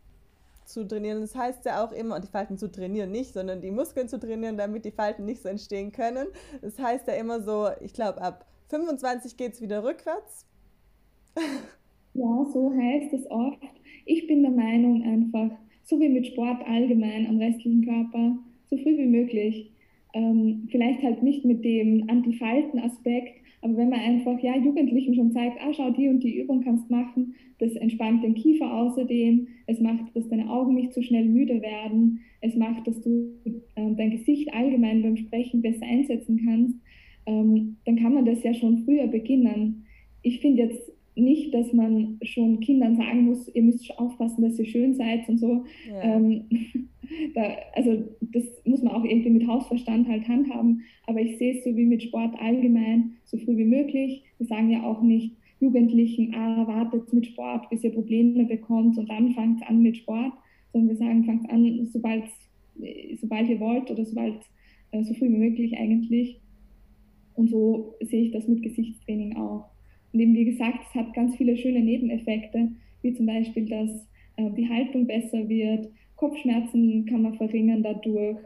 zu 0.64 0.86
trainieren? 0.86 1.20
Das 1.20 1.34
heißt 1.34 1.64
ja 1.64 1.84
auch 1.84 1.90
immer, 1.90 2.16
und 2.16 2.24
die 2.24 2.30
Falten 2.30 2.56
zu 2.56 2.70
trainieren 2.70 3.10
nicht, 3.10 3.32
sondern 3.32 3.60
die 3.60 3.72
Muskeln 3.72 4.08
zu 4.08 4.20
trainieren, 4.20 4.56
damit 4.56 4.84
die 4.84 4.92
Falten 4.92 5.24
nicht 5.24 5.42
so 5.42 5.48
entstehen 5.48 5.90
können. 5.90 6.28
Das 6.62 6.78
heißt 6.78 7.08
ja 7.08 7.14
immer 7.14 7.42
so, 7.42 7.68
ich 7.80 7.92
glaube, 7.92 8.22
ab 8.22 8.46
25 8.68 9.36
geht 9.36 9.54
es 9.54 9.60
wieder 9.60 9.82
rückwärts. 9.82 10.46
Ja, 12.14 12.44
so 12.52 12.72
heißt 12.72 13.12
es 13.12 13.30
oft. 13.30 13.58
Ich 14.04 14.26
bin 14.26 14.42
der 14.42 14.50
Meinung 14.50 15.02
einfach, 15.02 15.50
so 15.84 16.00
wie 16.00 16.08
mit 16.08 16.26
Sport 16.26 16.66
allgemein 16.66 17.26
am 17.26 17.38
restlichen 17.38 17.84
Körper, 17.84 18.38
so 18.68 18.76
früh 18.76 18.96
wie 18.98 19.06
möglich. 19.06 19.70
Ähm, 20.12 20.68
vielleicht 20.70 21.02
halt 21.02 21.22
nicht 21.22 21.44
mit 21.44 21.64
dem 21.64 22.08
Antifalten-Aspekt, 22.08 23.40
aber 23.62 23.76
wenn 23.76 23.90
man 23.90 24.00
einfach 24.00 24.40
ja, 24.42 24.56
Jugendlichen 24.56 25.14
schon 25.14 25.30
zeigt, 25.32 25.58
ah, 25.60 25.72
schau, 25.72 25.90
die 25.90 26.08
und 26.08 26.22
die 26.24 26.40
Übung 26.40 26.62
kannst 26.62 26.90
machen, 26.90 27.34
das 27.58 27.72
entspannt 27.76 28.24
den 28.24 28.34
Kiefer 28.34 28.72
außerdem, 28.74 29.46
es 29.66 29.80
macht, 29.80 30.16
dass 30.16 30.28
deine 30.28 30.50
Augen 30.50 30.74
nicht 30.74 30.92
so 30.94 31.02
schnell 31.02 31.26
müde 31.26 31.62
werden, 31.62 32.20
es 32.40 32.56
macht, 32.56 32.86
dass 32.88 33.00
du 33.02 33.34
äh, 33.44 33.94
dein 33.96 34.10
Gesicht 34.10 34.52
allgemein 34.52 35.02
beim 35.02 35.16
Sprechen 35.16 35.62
besser 35.62 35.84
einsetzen 35.86 36.40
kannst, 36.44 36.74
ähm, 37.26 37.76
dann 37.84 37.96
kann 37.96 38.14
man 38.14 38.24
das 38.24 38.42
ja 38.42 38.54
schon 38.54 38.78
früher 38.84 39.06
beginnen. 39.06 39.84
Ich 40.22 40.40
finde 40.40 40.62
jetzt 40.62 40.90
nicht, 41.20 41.54
dass 41.54 41.72
man 41.72 42.18
schon 42.22 42.61
Kindern 42.61 42.96
sagen 42.96 43.26
muss, 43.26 43.48
ihr 43.54 43.62
müsst 43.62 43.98
aufpassen, 43.98 44.42
dass 44.42 44.59
ihr 44.59 44.66
schön 44.66 44.94
seid 44.94 45.28
und 45.28 45.38
so. 45.38 45.64
Ja. 45.88 46.16
Ähm, 46.16 46.44
da, 47.35 47.56
also 47.74 48.02
das 48.20 48.44
muss 48.64 48.83
man 48.83 48.94
auch 48.94 49.04
irgendwie 49.04 49.30
mit 49.30 49.46
Hausverstand 49.46 50.09
halt 50.09 50.26
handhaben. 50.28 50.83
Aber 51.06 51.20
ich 51.20 51.38
sehe 51.38 51.56
es 51.56 51.64
so 51.64 51.76
wie 51.76 51.87
mit 51.87 52.02
Sport 52.02 52.35
allgemein, 52.40 53.16
so 53.24 53.38
früh 53.38 53.56
wie 53.56 53.64
möglich. 53.64 54.22
Wir 54.38 54.46
sagen 54.46 54.70
ja 54.70 54.83
auch 54.83 55.02
nicht 55.02 55.37
Jugendlichen, 55.61 56.35
ah, 56.35 56.66
wartet 56.66 57.12
mit 57.12 57.26
Sport, 57.26 57.68
bis 57.68 57.85
ihr 57.85 57.92
Probleme 57.92 58.44
bekommt 58.44 58.96
und 58.96 59.09
dann 59.11 59.33
fangt 59.33 59.62
an 59.68 59.83
mit 59.83 59.98
Sport, 59.98 60.33
sondern 60.72 60.88
wir 60.88 60.96
sagen, 60.96 61.24
fangt 61.24 61.50
an, 61.50 61.87
sobald, 61.92 62.24
sobald 63.20 63.48
ihr 63.48 63.61
wollt 63.61 63.90
oder 63.90 64.04
sobald 64.04 64.37
äh, 64.92 65.02
so 65.04 65.12
früh 65.14 65.26
wie 65.26 65.38
möglich 65.38 65.76
eigentlich. 65.76 66.40
Und 67.35 67.50
so 67.50 67.94
sehe 68.00 68.22
ich 68.22 68.33
das 68.33 68.48
mit 68.48 68.62
Gesichtstraining 68.62 69.37
auch. 69.37 69.70
Und 70.12 70.20
eben 70.20 70.34
wie 70.34 70.44
gesagt, 70.44 70.80
es 70.88 70.94
hat 70.94 71.14
ganz 71.14 71.36
viele 71.36 71.56
schöne 71.56 71.80
Nebeneffekte, 71.80 72.68
wie 73.02 73.14
zum 73.14 73.26
Beispiel, 73.26 73.66
dass 73.66 73.90
äh, 74.36 74.50
die 74.56 74.68
Haltung 74.68 75.06
besser 75.06 75.48
wird, 75.48 75.88
Kopfschmerzen 76.16 77.06
kann 77.06 77.22
man 77.22 77.34
verringern 77.34 77.82
dadurch. 77.82 78.38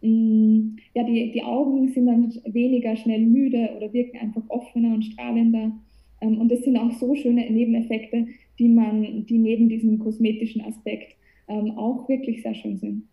Mm, 0.00 0.76
ja, 0.94 1.04
die, 1.04 1.30
die 1.30 1.42
Augen 1.42 1.88
sind 1.88 2.06
dann 2.06 2.32
weniger 2.46 2.96
schnell 2.96 3.24
müde 3.24 3.70
oder 3.76 3.92
wirken 3.92 4.18
einfach 4.18 4.42
offener 4.48 4.94
und 4.94 5.04
strahlender. 5.04 5.72
Ähm, 6.20 6.38
und 6.38 6.50
das 6.50 6.62
sind 6.62 6.76
auch 6.76 6.90
so 6.92 7.14
schöne 7.14 7.48
Nebeneffekte, 7.48 8.26
die 8.58 8.68
man, 8.68 9.26
die 9.26 9.38
neben 9.38 9.68
diesem 9.68 9.98
kosmetischen 9.98 10.62
Aspekt 10.62 11.16
ähm, 11.48 11.72
auch 11.72 12.08
wirklich 12.08 12.42
sehr 12.42 12.54
schön 12.54 12.78
sind. 12.78 13.04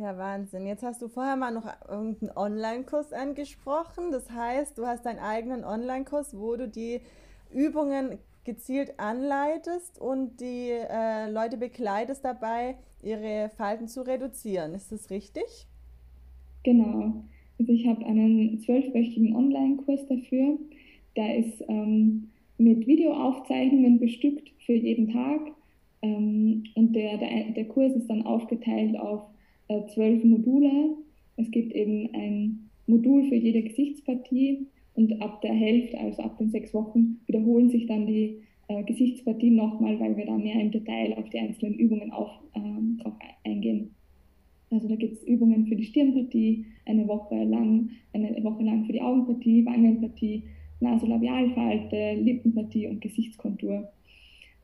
Ja, 0.00 0.16
Wahnsinn. 0.16 0.66
Jetzt 0.66 0.82
hast 0.82 1.02
du 1.02 1.08
vorher 1.08 1.36
mal 1.36 1.52
noch 1.52 1.66
irgendeinen 1.86 2.34
Online-Kurs 2.34 3.12
angesprochen. 3.12 4.10
Das 4.12 4.30
heißt, 4.30 4.78
du 4.78 4.86
hast 4.86 5.04
deinen 5.04 5.18
eigenen 5.18 5.62
Online-Kurs, 5.62 6.38
wo 6.38 6.56
du 6.56 6.68
die 6.68 7.02
Übungen 7.52 8.16
gezielt 8.44 8.98
anleitest 8.98 10.00
und 10.00 10.40
die 10.40 10.70
äh, 10.70 11.30
Leute 11.30 11.58
begleitest 11.58 12.24
dabei, 12.24 12.76
ihre 13.02 13.50
Falten 13.58 13.88
zu 13.88 14.00
reduzieren. 14.00 14.72
Ist 14.72 14.90
das 14.90 15.10
richtig? 15.10 15.44
Genau. 16.62 17.22
Also 17.58 17.70
ich 17.70 17.86
habe 17.86 18.02
einen 18.06 18.58
zwölfwöchigen 18.60 19.36
Online-Kurs 19.36 20.06
dafür. 20.06 20.56
Der 21.14 21.36
ist 21.36 21.62
ähm, 21.68 22.30
mit 22.56 22.86
Videoaufzeichnungen 22.86 24.00
bestückt 24.00 24.50
für 24.64 24.72
jeden 24.72 25.12
Tag. 25.12 25.42
Ähm, 26.00 26.64
und 26.74 26.94
der, 26.94 27.18
der, 27.18 27.50
der 27.50 27.66
Kurs 27.66 27.92
ist 27.92 28.08
dann 28.08 28.24
aufgeteilt 28.24 28.98
auf 28.98 29.24
äh, 29.70 29.86
zwölf 29.86 30.24
Module. 30.24 30.96
Es 31.36 31.50
gibt 31.50 31.72
eben 31.72 32.12
ein 32.12 32.70
Modul 32.86 33.28
für 33.28 33.36
jede 33.36 33.62
Gesichtspartie 33.62 34.66
und 34.94 35.22
ab 35.22 35.40
der 35.42 35.54
Hälfte, 35.54 35.98
also 35.98 36.22
ab 36.22 36.36
den 36.38 36.50
sechs 36.50 36.74
Wochen, 36.74 37.20
wiederholen 37.26 37.70
sich 37.70 37.86
dann 37.86 38.06
die 38.06 38.42
äh, 38.68 38.82
Gesichtspartien 38.82 39.54
nochmal, 39.54 39.98
weil 40.00 40.16
wir 40.16 40.26
da 40.26 40.36
mehr 40.36 40.60
im 40.60 40.72
Detail 40.72 41.16
auf 41.16 41.28
die 41.30 41.38
einzelnen 41.38 41.74
Übungen 41.74 42.10
auf, 42.10 42.30
ähm, 42.54 42.98
drauf 43.00 43.14
eingehen. 43.44 43.94
Also 44.70 44.88
da 44.88 44.96
gibt 44.96 45.14
es 45.14 45.24
Übungen 45.24 45.66
für 45.66 45.76
die 45.76 45.84
Stirnpartie, 45.84 46.66
eine 46.86 47.06
Woche 47.06 47.42
lang, 47.44 47.90
eine 48.12 48.42
Woche 48.42 48.62
lang 48.62 48.84
für 48.84 48.92
die 48.92 49.02
Augenpartie, 49.02 49.64
Wangenpartie, 49.66 50.44
Nasolabialfalte, 50.80 52.14
Lippenpartie 52.14 52.88
und 52.88 53.00
Gesichtskontur. 53.00 53.88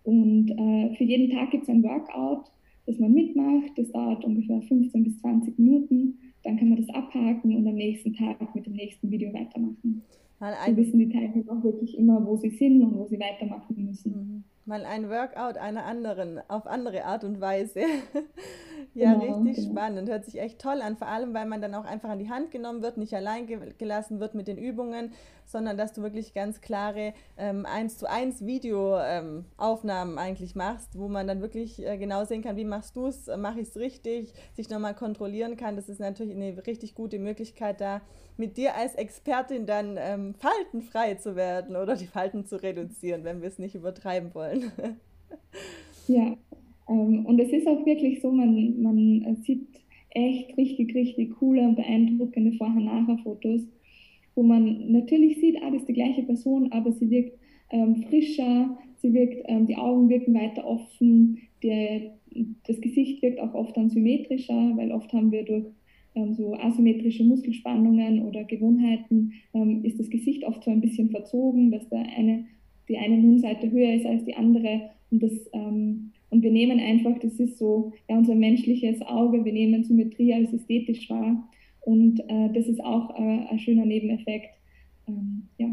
Und 0.04 0.50
äh, 0.50 0.94
für 0.94 1.04
jeden 1.04 1.30
Tag 1.30 1.50
gibt 1.50 1.64
es 1.64 1.68
ein 1.68 1.82
Workout, 1.82 2.50
das 2.86 2.98
man 2.98 3.12
mitmacht. 3.12 3.72
Das 3.76 3.90
dauert 3.90 4.24
ungefähr 4.24 4.62
15 4.62 5.04
bis 5.04 5.18
20 5.20 5.58
Minuten. 5.58 6.18
Dann 6.44 6.56
kann 6.56 6.68
man 6.68 6.78
das 6.78 6.94
abhaken 6.94 7.56
und 7.56 7.66
am 7.66 7.74
nächsten 7.74 8.14
Tag 8.14 8.54
mit 8.54 8.66
dem 8.66 8.74
nächsten 8.74 9.10
Video 9.10 9.32
weitermachen. 9.32 10.02
so 10.38 10.76
wissen 10.76 10.98
die 10.98 11.08
Teilnehmer 11.08 11.52
auch 11.52 11.64
wirklich 11.64 11.96
immer, 11.98 12.24
wo 12.24 12.36
sie 12.36 12.50
sind 12.50 12.82
und 12.82 12.96
wo 12.96 13.06
sie 13.06 13.18
weitermachen 13.18 13.84
müssen. 13.84 14.12
Mhm 14.12 14.44
mal 14.66 14.84
ein 14.84 15.08
Workout 15.08 15.56
einer 15.56 15.84
anderen, 15.84 16.40
auf 16.48 16.66
andere 16.66 17.04
Art 17.04 17.24
und 17.24 17.40
Weise. 17.40 17.80
ja, 18.94 19.14
genau, 19.14 19.38
richtig 19.38 19.56
genau. 19.56 19.70
spannend. 19.70 20.08
Hört 20.08 20.24
sich 20.24 20.40
echt 20.40 20.60
toll 20.60 20.82
an, 20.82 20.96
vor 20.96 21.06
allem, 21.06 21.34
weil 21.34 21.46
man 21.46 21.62
dann 21.62 21.74
auch 21.74 21.84
einfach 21.84 22.08
an 22.08 22.18
die 22.18 22.28
Hand 22.28 22.50
genommen 22.50 22.82
wird, 22.82 22.96
nicht 22.96 23.14
allein 23.14 23.46
ge 23.46 23.58
gelassen 23.78 24.18
wird 24.20 24.34
mit 24.34 24.48
den 24.48 24.58
Übungen, 24.58 25.12
sondern 25.44 25.76
dass 25.76 25.92
du 25.92 26.02
wirklich 26.02 26.34
ganz 26.34 26.60
klare 26.60 27.14
ähm, 27.36 27.64
1 27.64 27.98
zu 27.98 28.10
1 28.10 28.44
Videoaufnahmen 28.44 30.14
ähm, 30.14 30.18
eigentlich 30.18 30.56
machst, 30.56 30.98
wo 30.98 31.08
man 31.08 31.28
dann 31.28 31.40
wirklich 31.40 31.84
äh, 31.86 31.96
genau 31.96 32.24
sehen 32.24 32.42
kann, 32.42 32.56
wie 32.56 32.64
machst 32.64 32.96
du 32.96 33.06
es, 33.06 33.28
äh, 33.28 33.36
mache 33.36 33.60
ich 33.60 33.68
es 33.68 33.76
richtig, 33.76 34.32
sich 34.54 34.68
nochmal 34.68 34.94
kontrollieren 34.94 35.56
kann. 35.56 35.76
Das 35.76 35.88
ist 35.88 36.00
natürlich 36.00 36.34
eine 36.34 36.66
richtig 36.66 36.94
gute 36.94 37.20
Möglichkeit, 37.20 37.80
da 37.80 38.00
mit 38.36 38.56
dir 38.56 38.74
als 38.74 38.94
Expertin 38.96 39.66
dann 39.66 39.96
ähm, 39.98 40.34
faltenfrei 40.34 41.14
zu 41.14 41.36
werden 41.36 41.76
oder 41.76 41.96
die 41.96 42.06
Falten 42.06 42.44
zu 42.44 42.56
reduzieren, 42.62 43.24
wenn 43.24 43.40
wir 43.40 43.48
es 43.48 43.58
nicht 43.58 43.74
übertreiben 43.74 44.34
wollen 44.34 44.55
wollen. 44.62 44.96
Ja, 46.08 46.36
ähm, 46.88 47.26
und 47.26 47.40
es 47.40 47.52
ist 47.52 47.66
auch 47.66 47.84
wirklich 47.84 48.20
so, 48.20 48.30
man, 48.30 48.80
man 48.80 49.36
sieht 49.42 49.66
echt 50.10 50.56
richtig, 50.56 50.94
richtig 50.94 51.36
coole 51.38 51.62
und 51.62 51.76
beeindruckende 51.76 52.52
Vorher-Nachher-Fotos, 52.52 53.62
wo 54.34 54.42
man 54.42 54.92
natürlich 54.92 55.38
sieht, 55.40 55.56
ah, 55.62 55.70
das 55.70 55.80
ist 55.80 55.88
die 55.88 55.94
gleiche 55.94 56.22
Person, 56.22 56.72
aber 56.72 56.92
sie 56.92 57.10
wirkt 57.10 57.38
ähm, 57.70 58.04
frischer, 58.08 58.78
sie 58.96 59.12
wirkt, 59.12 59.42
ähm, 59.46 59.66
die 59.66 59.76
Augen 59.76 60.08
wirken 60.08 60.34
weiter 60.34 60.66
offen, 60.66 61.38
der, 61.62 62.14
das 62.66 62.80
Gesicht 62.80 63.22
wirkt 63.22 63.40
auch 63.40 63.54
oft 63.54 63.76
dann 63.76 63.90
symmetrischer, 63.90 64.72
weil 64.76 64.92
oft 64.92 65.12
haben 65.12 65.32
wir 65.32 65.44
durch 65.44 65.66
ähm, 66.14 66.34
so 66.34 66.54
asymmetrische 66.54 67.24
Muskelspannungen 67.24 68.22
oder 68.22 68.44
Gewohnheiten, 68.44 69.32
ähm, 69.54 69.84
ist 69.84 70.00
das 70.00 70.08
Gesicht 70.08 70.44
oft 70.44 70.64
so 70.64 70.70
ein 70.70 70.80
bisschen 70.80 71.10
verzogen, 71.10 71.70
dass 71.70 71.88
der 71.88 72.06
eine, 72.16 72.46
die 72.88 72.98
eine 72.98 73.16
Mundseite 73.16 73.70
höher 73.70 73.94
ist 73.94 74.06
als 74.06 74.24
die 74.24 74.34
andere. 74.34 74.90
Und, 75.10 75.22
das, 75.22 75.32
ähm, 75.52 76.12
und 76.30 76.42
wir 76.42 76.50
nehmen 76.50 76.80
einfach, 76.80 77.18
das 77.20 77.34
ist 77.34 77.58
so 77.58 77.92
ja, 78.08 78.16
unser 78.16 78.34
menschliches 78.34 79.02
Auge, 79.02 79.44
wir 79.44 79.52
nehmen 79.52 79.84
Symmetrie 79.84 80.34
als 80.34 80.52
ästhetisch 80.52 81.08
wahr. 81.10 81.48
Und 81.80 82.20
äh, 82.28 82.52
das 82.52 82.66
ist 82.66 82.82
auch 82.82 83.10
äh, 83.10 83.46
ein 83.48 83.58
schöner 83.58 83.86
Nebeneffekt. 83.86 84.54
Ähm, 85.08 85.48
ja. 85.58 85.68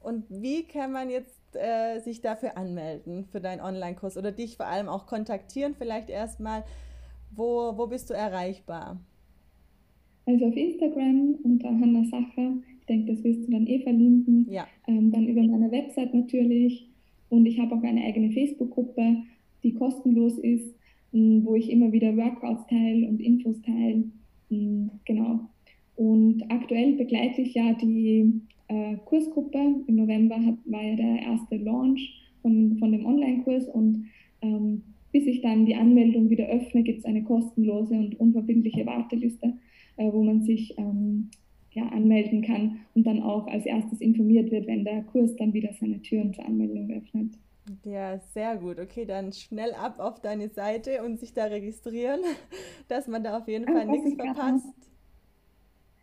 Und 0.00 0.24
wie 0.28 0.64
kann 0.64 0.92
man 0.92 1.10
jetzt 1.10 1.36
äh, 1.54 2.00
sich 2.00 2.20
dafür 2.20 2.56
anmelden, 2.56 3.24
für 3.24 3.40
deinen 3.40 3.60
Online-Kurs 3.60 4.16
oder 4.16 4.32
dich 4.32 4.56
vor 4.56 4.66
allem 4.66 4.88
auch 4.88 5.06
kontaktieren 5.06 5.74
vielleicht 5.76 6.10
erstmal? 6.10 6.64
Wo, 7.34 7.76
wo 7.76 7.86
bist 7.86 8.10
du 8.10 8.14
erreichbar? 8.14 9.00
Also 10.26 10.46
auf 10.46 10.56
Instagram 10.56 11.36
unter 11.44 11.68
Hanna 11.68 12.04
Sacher. 12.04 12.54
Ich 12.88 12.94
denke, 12.94 13.12
das 13.12 13.24
wirst 13.24 13.46
du 13.46 13.50
dann 13.50 13.66
eh 13.66 13.80
verlinken. 13.80 14.46
Ja. 14.48 14.66
Ähm, 14.86 15.10
dann 15.10 15.26
über 15.26 15.42
meine 15.42 15.72
Website 15.72 16.14
natürlich. 16.14 16.88
Und 17.28 17.46
ich 17.46 17.58
habe 17.58 17.74
auch 17.74 17.82
eine 17.82 18.04
eigene 18.04 18.30
Facebook-Gruppe, 18.30 19.22
die 19.64 19.74
kostenlos 19.74 20.38
ist, 20.38 20.72
wo 21.10 21.56
ich 21.56 21.70
immer 21.70 21.90
wieder 21.90 22.16
Workouts 22.16 22.68
teile 22.68 23.08
und 23.08 23.20
Infos 23.20 23.60
teile. 23.62 24.04
Genau. 25.04 25.40
Und 25.96 26.44
aktuell 26.48 26.92
begleite 26.92 27.42
ich 27.42 27.54
ja 27.54 27.72
die 27.72 28.42
äh, 28.68 28.96
Kursgruppe. 29.04 29.58
Im 29.86 29.96
November 29.96 30.36
hat, 30.36 30.58
war 30.66 30.84
ja 30.84 30.94
der 30.94 31.22
erste 31.22 31.56
Launch 31.56 32.22
von, 32.42 32.76
von 32.78 32.92
dem 32.92 33.04
Online-Kurs 33.04 33.68
und 33.68 34.06
ähm, 34.42 34.82
bis 35.10 35.26
ich 35.26 35.40
dann 35.40 35.64
die 35.64 35.74
Anmeldung 35.74 36.28
wieder 36.28 36.46
öffne, 36.46 36.82
gibt 36.82 36.98
es 36.98 37.04
eine 37.06 37.24
kostenlose 37.24 37.94
und 37.94 38.20
unverbindliche 38.20 38.84
Warteliste, 38.84 39.54
äh, 39.96 40.12
wo 40.12 40.22
man 40.22 40.42
sich 40.42 40.76
ähm, 40.78 41.30
ja, 41.76 41.86
anmelden 41.88 42.42
kann 42.42 42.78
und 42.94 43.06
dann 43.06 43.22
auch 43.22 43.46
als 43.46 43.66
erstes 43.66 44.00
informiert 44.00 44.50
wird, 44.50 44.66
wenn 44.66 44.84
der 44.84 45.02
Kurs 45.02 45.36
dann 45.36 45.52
wieder 45.52 45.70
seine 45.78 46.00
Türen 46.00 46.32
zur 46.32 46.46
Anmeldung 46.46 46.90
öffnet. 46.90 47.34
Ja, 47.84 48.18
sehr 48.32 48.56
gut. 48.56 48.78
Okay, 48.78 49.04
dann 49.04 49.32
schnell 49.32 49.72
ab 49.74 49.98
auf 49.98 50.20
deine 50.20 50.48
Seite 50.48 51.04
und 51.04 51.20
sich 51.20 51.34
da 51.34 51.44
registrieren, 51.44 52.20
dass 52.88 53.08
man 53.08 53.22
da 53.22 53.38
auf 53.38 53.46
jeden 53.48 53.66
Fall 53.66 53.86
nichts 53.86 54.14
verpasst. 54.14 54.66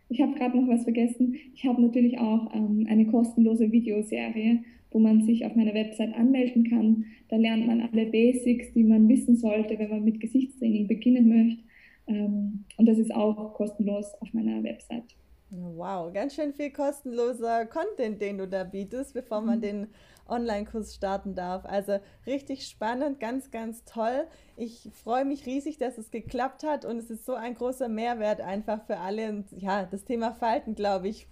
Ich 0.10 0.22
habe 0.22 0.34
gerade 0.34 0.60
noch 0.60 0.68
was 0.68 0.84
vergessen. 0.84 1.36
Ich 1.56 1.66
habe 1.66 1.82
natürlich 1.82 2.20
auch 2.20 2.54
ähm, 2.54 2.86
eine 2.88 3.08
kostenlose 3.08 3.72
Videoserie, 3.72 4.60
wo 4.92 5.00
man 5.00 5.24
sich 5.24 5.44
auf 5.46 5.56
meiner 5.56 5.74
Website 5.74 6.14
anmelden 6.14 6.70
kann. 6.70 7.06
Da 7.30 7.38
lernt 7.38 7.66
man 7.66 7.82
alle 7.82 8.06
Basics, 8.06 8.74
die 8.74 8.84
man 8.84 9.10
wissen 9.10 9.38
sollte, 9.38 9.80
wenn 9.80 9.90
man 9.90 10.04
mit 10.04 10.20
Gesichtstraining 10.20 10.88
beginnen 10.88 11.30
möchte. 11.30 11.64
Ähm, 12.06 12.66
und 12.78 12.86
das 12.86 13.00
ist 13.00 13.16
auch 13.16 13.56
kostenlos 13.56 14.14
auf 14.20 14.32
meiner 14.34 14.62
Website. 14.62 15.16
Wow, 15.56 16.12
ganz 16.12 16.34
schön 16.34 16.52
viel 16.52 16.72
kostenloser 16.72 17.68
Content, 17.68 18.20
den 18.20 18.40
du 18.40 18.48
da 18.48 18.64
bietest, 18.64 19.14
bevor 19.14 19.42
man 19.42 19.58
mhm. 19.58 19.62
den 19.62 19.88
Online-Kurs 20.28 20.96
starten 20.96 21.36
darf. 21.36 21.64
Also 21.66 22.00
richtig 22.26 22.66
spannend, 22.66 23.20
ganz, 23.20 23.52
ganz 23.52 23.84
toll. 23.84 24.26
Ich 24.58 24.90
freue 25.04 25.26
mich 25.26 25.46
riesig, 25.46 25.78
dass 25.78 26.00
es 26.00 26.10
geklappt 26.10 26.64
hat 26.64 26.86
und 26.86 26.98
es 26.98 27.12
ist 27.12 27.28
so 27.28 27.36
ein 27.36 27.54
großer 27.54 27.88
Mehrwert 27.88 28.42
einfach 28.42 28.84
für 28.88 28.98
alle. 28.98 29.30
Und 29.30 29.52
ja, 29.52 29.86
das 29.86 30.06
Thema 30.06 30.32
Falten, 30.32 30.74
glaube 30.74 31.08
ich, 31.08 31.28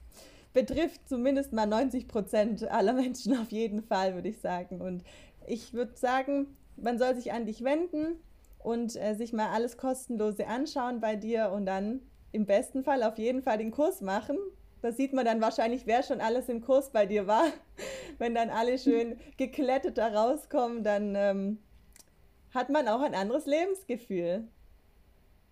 betrifft 0.54 1.10
zumindest 1.10 1.52
mal 1.52 1.66
90 1.66 2.08
Prozent 2.08 2.70
aller 2.70 2.94
Menschen 3.02 3.36
auf 3.36 3.52
jeden 3.52 3.82
Fall, 3.82 4.14
würde 4.14 4.30
ich 4.30 4.38
sagen. 4.38 4.82
Und 4.82 5.04
ich 5.48 5.74
würde 5.74 5.98
sagen, 5.98 6.56
man 6.76 7.00
soll 7.00 7.16
sich 7.16 7.32
an 7.34 7.48
dich 7.48 7.64
wenden 7.64 8.18
und 8.60 8.96
äh, 8.98 9.16
sich 9.16 9.34
mal 9.34 9.50
alles 9.50 9.78
kostenlose 9.78 10.46
anschauen 10.46 11.00
bei 11.00 11.16
dir 11.16 11.52
und 11.52 11.66
dann 11.66 12.02
im 12.32 12.46
besten 12.46 12.84
Fall 12.84 13.04
auf 13.04 13.18
jeden 13.18 13.42
Fall 13.42 13.58
den 13.58 13.72
Kurs 13.72 14.02
machen, 14.02 14.38
da 14.82 14.92
sieht 14.92 15.14
man 15.14 15.26
dann 15.26 15.42
wahrscheinlich, 15.42 15.86
wer 15.86 16.02
schon 16.02 16.22
alles 16.22 16.50
im 16.50 16.62
Kurs 16.62 16.92
bei 16.92 17.06
dir 17.06 17.28
war. 17.28 17.46
Wenn 18.18 18.34
dann 18.34 18.50
alle 18.50 18.78
schön 18.78 19.16
geklettet 19.38 19.98
da 19.98 20.08
rauskommen, 20.08 20.84
dann 20.84 21.14
ähm, 21.16 21.58
hat 22.54 22.70
man 22.70 22.88
auch 22.88 23.02
ein 23.02 23.14
anderes 23.14 23.46
Lebensgefühl. 23.46 24.48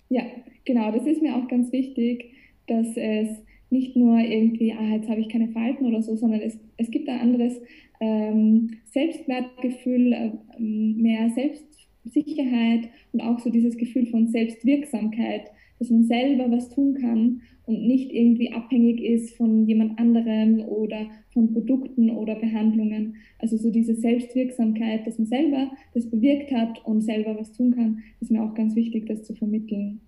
Ja, 0.09 0.23
genau, 0.65 0.91
das 0.91 1.05
ist 1.05 1.21
mir 1.21 1.35
auch 1.35 1.47
ganz 1.47 1.71
wichtig, 1.71 2.33
dass 2.67 2.87
es 2.95 3.29
nicht 3.69 3.95
nur 3.95 4.17
irgendwie, 4.17 4.73
ah, 4.73 4.95
jetzt 4.95 5.09
habe 5.09 5.21
ich 5.21 5.29
keine 5.29 5.49
Falten 5.49 5.85
oder 5.85 6.01
so, 6.01 6.15
sondern 6.15 6.41
es, 6.41 6.57
es 6.77 6.89
gibt 6.89 7.07
ein 7.07 7.19
anderes 7.19 7.53
ähm, 7.99 8.77
Selbstwertgefühl, 8.91 10.13
äh, 10.13 10.31
mehr 10.59 11.29
Selbstsicherheit 11.29 12.89
und 13.13 13.21
auch 13.21 13.37
so 13.39 13.51
dieses 13.51 13.77
Gefühl 13.77 14.07
von 14.07 14.27
Selbstwirksamkeit, 14.27 15.51
dass 15.79 15.89
man 15.89 16.03
selber 16.03 16.51
was 16.51 16.69
tun 16.69 16.93
kann 16.95 17.41
und 17.65 17.87
nicht 17.87 18.11
irgendwie 18.11 18.51
abhängig 18.51 19.01
ist 19.01 19.35
von 19.35 19.65
jemand 19.67 19.97
anderem 19.97 20.59
oder 20.61 21.07
von 21.33 21.53
Produkten 21.53 22.09
oder 22.09 22.35
Behandlungen. 22.35 23.15
Also 23.39 23.57
so 23.57 23.71
diese 23.71 23.95
Selbstwirksamkeit, 23.95 25.07
dass 25.07 25.17
man 25.17 25.27
selber 25.27 25.71
das 25.93 26.09
bewirkt 26.09 26.51
hat 26.51 26.85
und 26.85 27.01
selber 27.01 27.37
was 27.39 27.53
tun 27.53 27.75
kann, 27.75 28.03
ist 28.19 28.31
mir 28.31 28.43
auch 28.43 28.53
ganz 28.53 28.75
wichtig, 28.75 29.05
das 29.07 29.23
zu 29.23 29.33
vermitteln. 29.35 30.01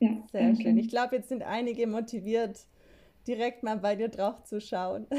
Ja, 0.00 0.22
Sehr 0.32 0.42
danke. 0.42 0.62
schön. 0.62 0.78
Ich 0.78 0.88
glaube, 0.88 1.16
jetzt 1.16 1.28
sind 1.28 1.42
einige 1.42 1.86
motiviert, 1.86 2.66
direkt 3.26 3.62
mal 3.62 3.76
bei 3.76 3.96
dir 3.96 4.08
drauf 4.08 4.42
zu 4.44 4.60
schauen. 4.60 5.06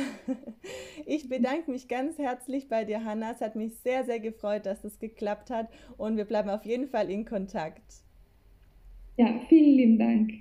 Ich 1.06 1.30
bedanke 1.30 1.72
mich 1.72 1.88
ganz 1.88 2.18
herzlich 2.18 2.68
bei 2.68 2.84
dir, 2.84 3.04
Hanna. 3.06 3.32
Es 3.32 3.42
hat 3.42 3.56
mich 3.56 3.80
sehr, 3.80 4.04
sehr 4.04 4.20
gefreut, 4.20 4.66
dass 4.66 4.84
es 4.84 5.00
geklappt 5.00 5.50
hat 5.50 5.70
und 5.98 6.18
wir 6.18 6.26
bleiben 6.26 6.50
auf 6.50 6.66
jeden 6.66 6.88
Fall 6.88 7.10
in 7.10 7.26
Kontakt. 7.26 8.04
Ja, 9.20 9.28
vielen 9.50 9.76
lieben 9.76 10.00
Dank. 10.00 10.32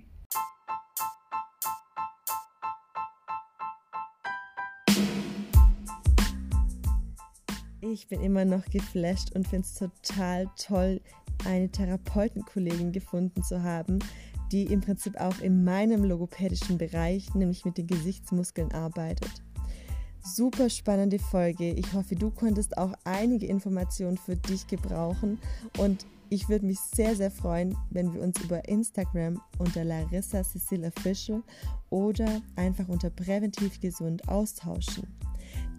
Ich 7.80 8.06
bin 8.06 8.20
immer 8.20 8.44
noch 8.44 8.64
geflasht 8.66 9.34
und 9.34 9.48
finde 9.48 9.66
es 9.66 9.74
total 9.74 10.46
toll, 10.56 11.00
eine 11.44 11.68
Therapeutenkollegin 11.68 12.92
gefunden 12.92 13.42
zu 13.42 13.64
haben, 13.64 13.98
die 14.52 14.66
im 14.66 14.80
Prinzip 14.80 15.16
auch 15.16 15.40
in 15.40 15.64
meinem 15.64 16.04
logopädischen 16.04 16.78
Bereich, 16.78 17.34
nämlich 17.34 17.64
mit 17.64 17.78
den 17.78 17.88
Gesichtsmuskeln, 17.88 18.70
arbeitet. 18.70 19.42
Super 20.22 20.70
spannende 20.70 21.18
Folge. 21.18 21.72
Ich 21.72 21.94
hoffe, 21.94 22.14
du 22.14 22.30
konntest 22.30 22.78
auch 22.78 22.92
einige 23.02 23.46
Informationen 23.46 24.18
für 24.18 24.36
dich 24.36 24.68
gebrauchen 24.68 25.40
und 25.78 26.06
ich 26.30 26.48
würde 26.48 26.66
mich 26.66 26.78
sehr, 26.80 27.16
sehr 27.16 27.30
freuen, 27.30 27.76
wenn 27.90 28.12
wir 28.12 28.20
uns 28.20 28.40
über 28.42 28.68
Instagram 28.68 29.40
unter 29.58 29.84
Larissa 29.84 30.42
Cecil 30.42 30.84
Official 30.84 31.42
oder 31.90 32.42
einfach 32.56 32.88
unter 32.88 33.10
Präventiv 33.10 33.80
Gesund 33.80 34.28
austauschen. 34.28 35.06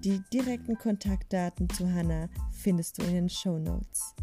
Die 0.04 0.22
direkten 0.34 0.78
Kontaktdaten 0.78 1.70
zu 1.70 1.92
Hannah 1.92 2.30
findest 2.52 2.98
du 2.98 3.04
in 3.04 3.14
den 3.14 3.30
Show 3.30 3.60
Notes. 3.60 4.16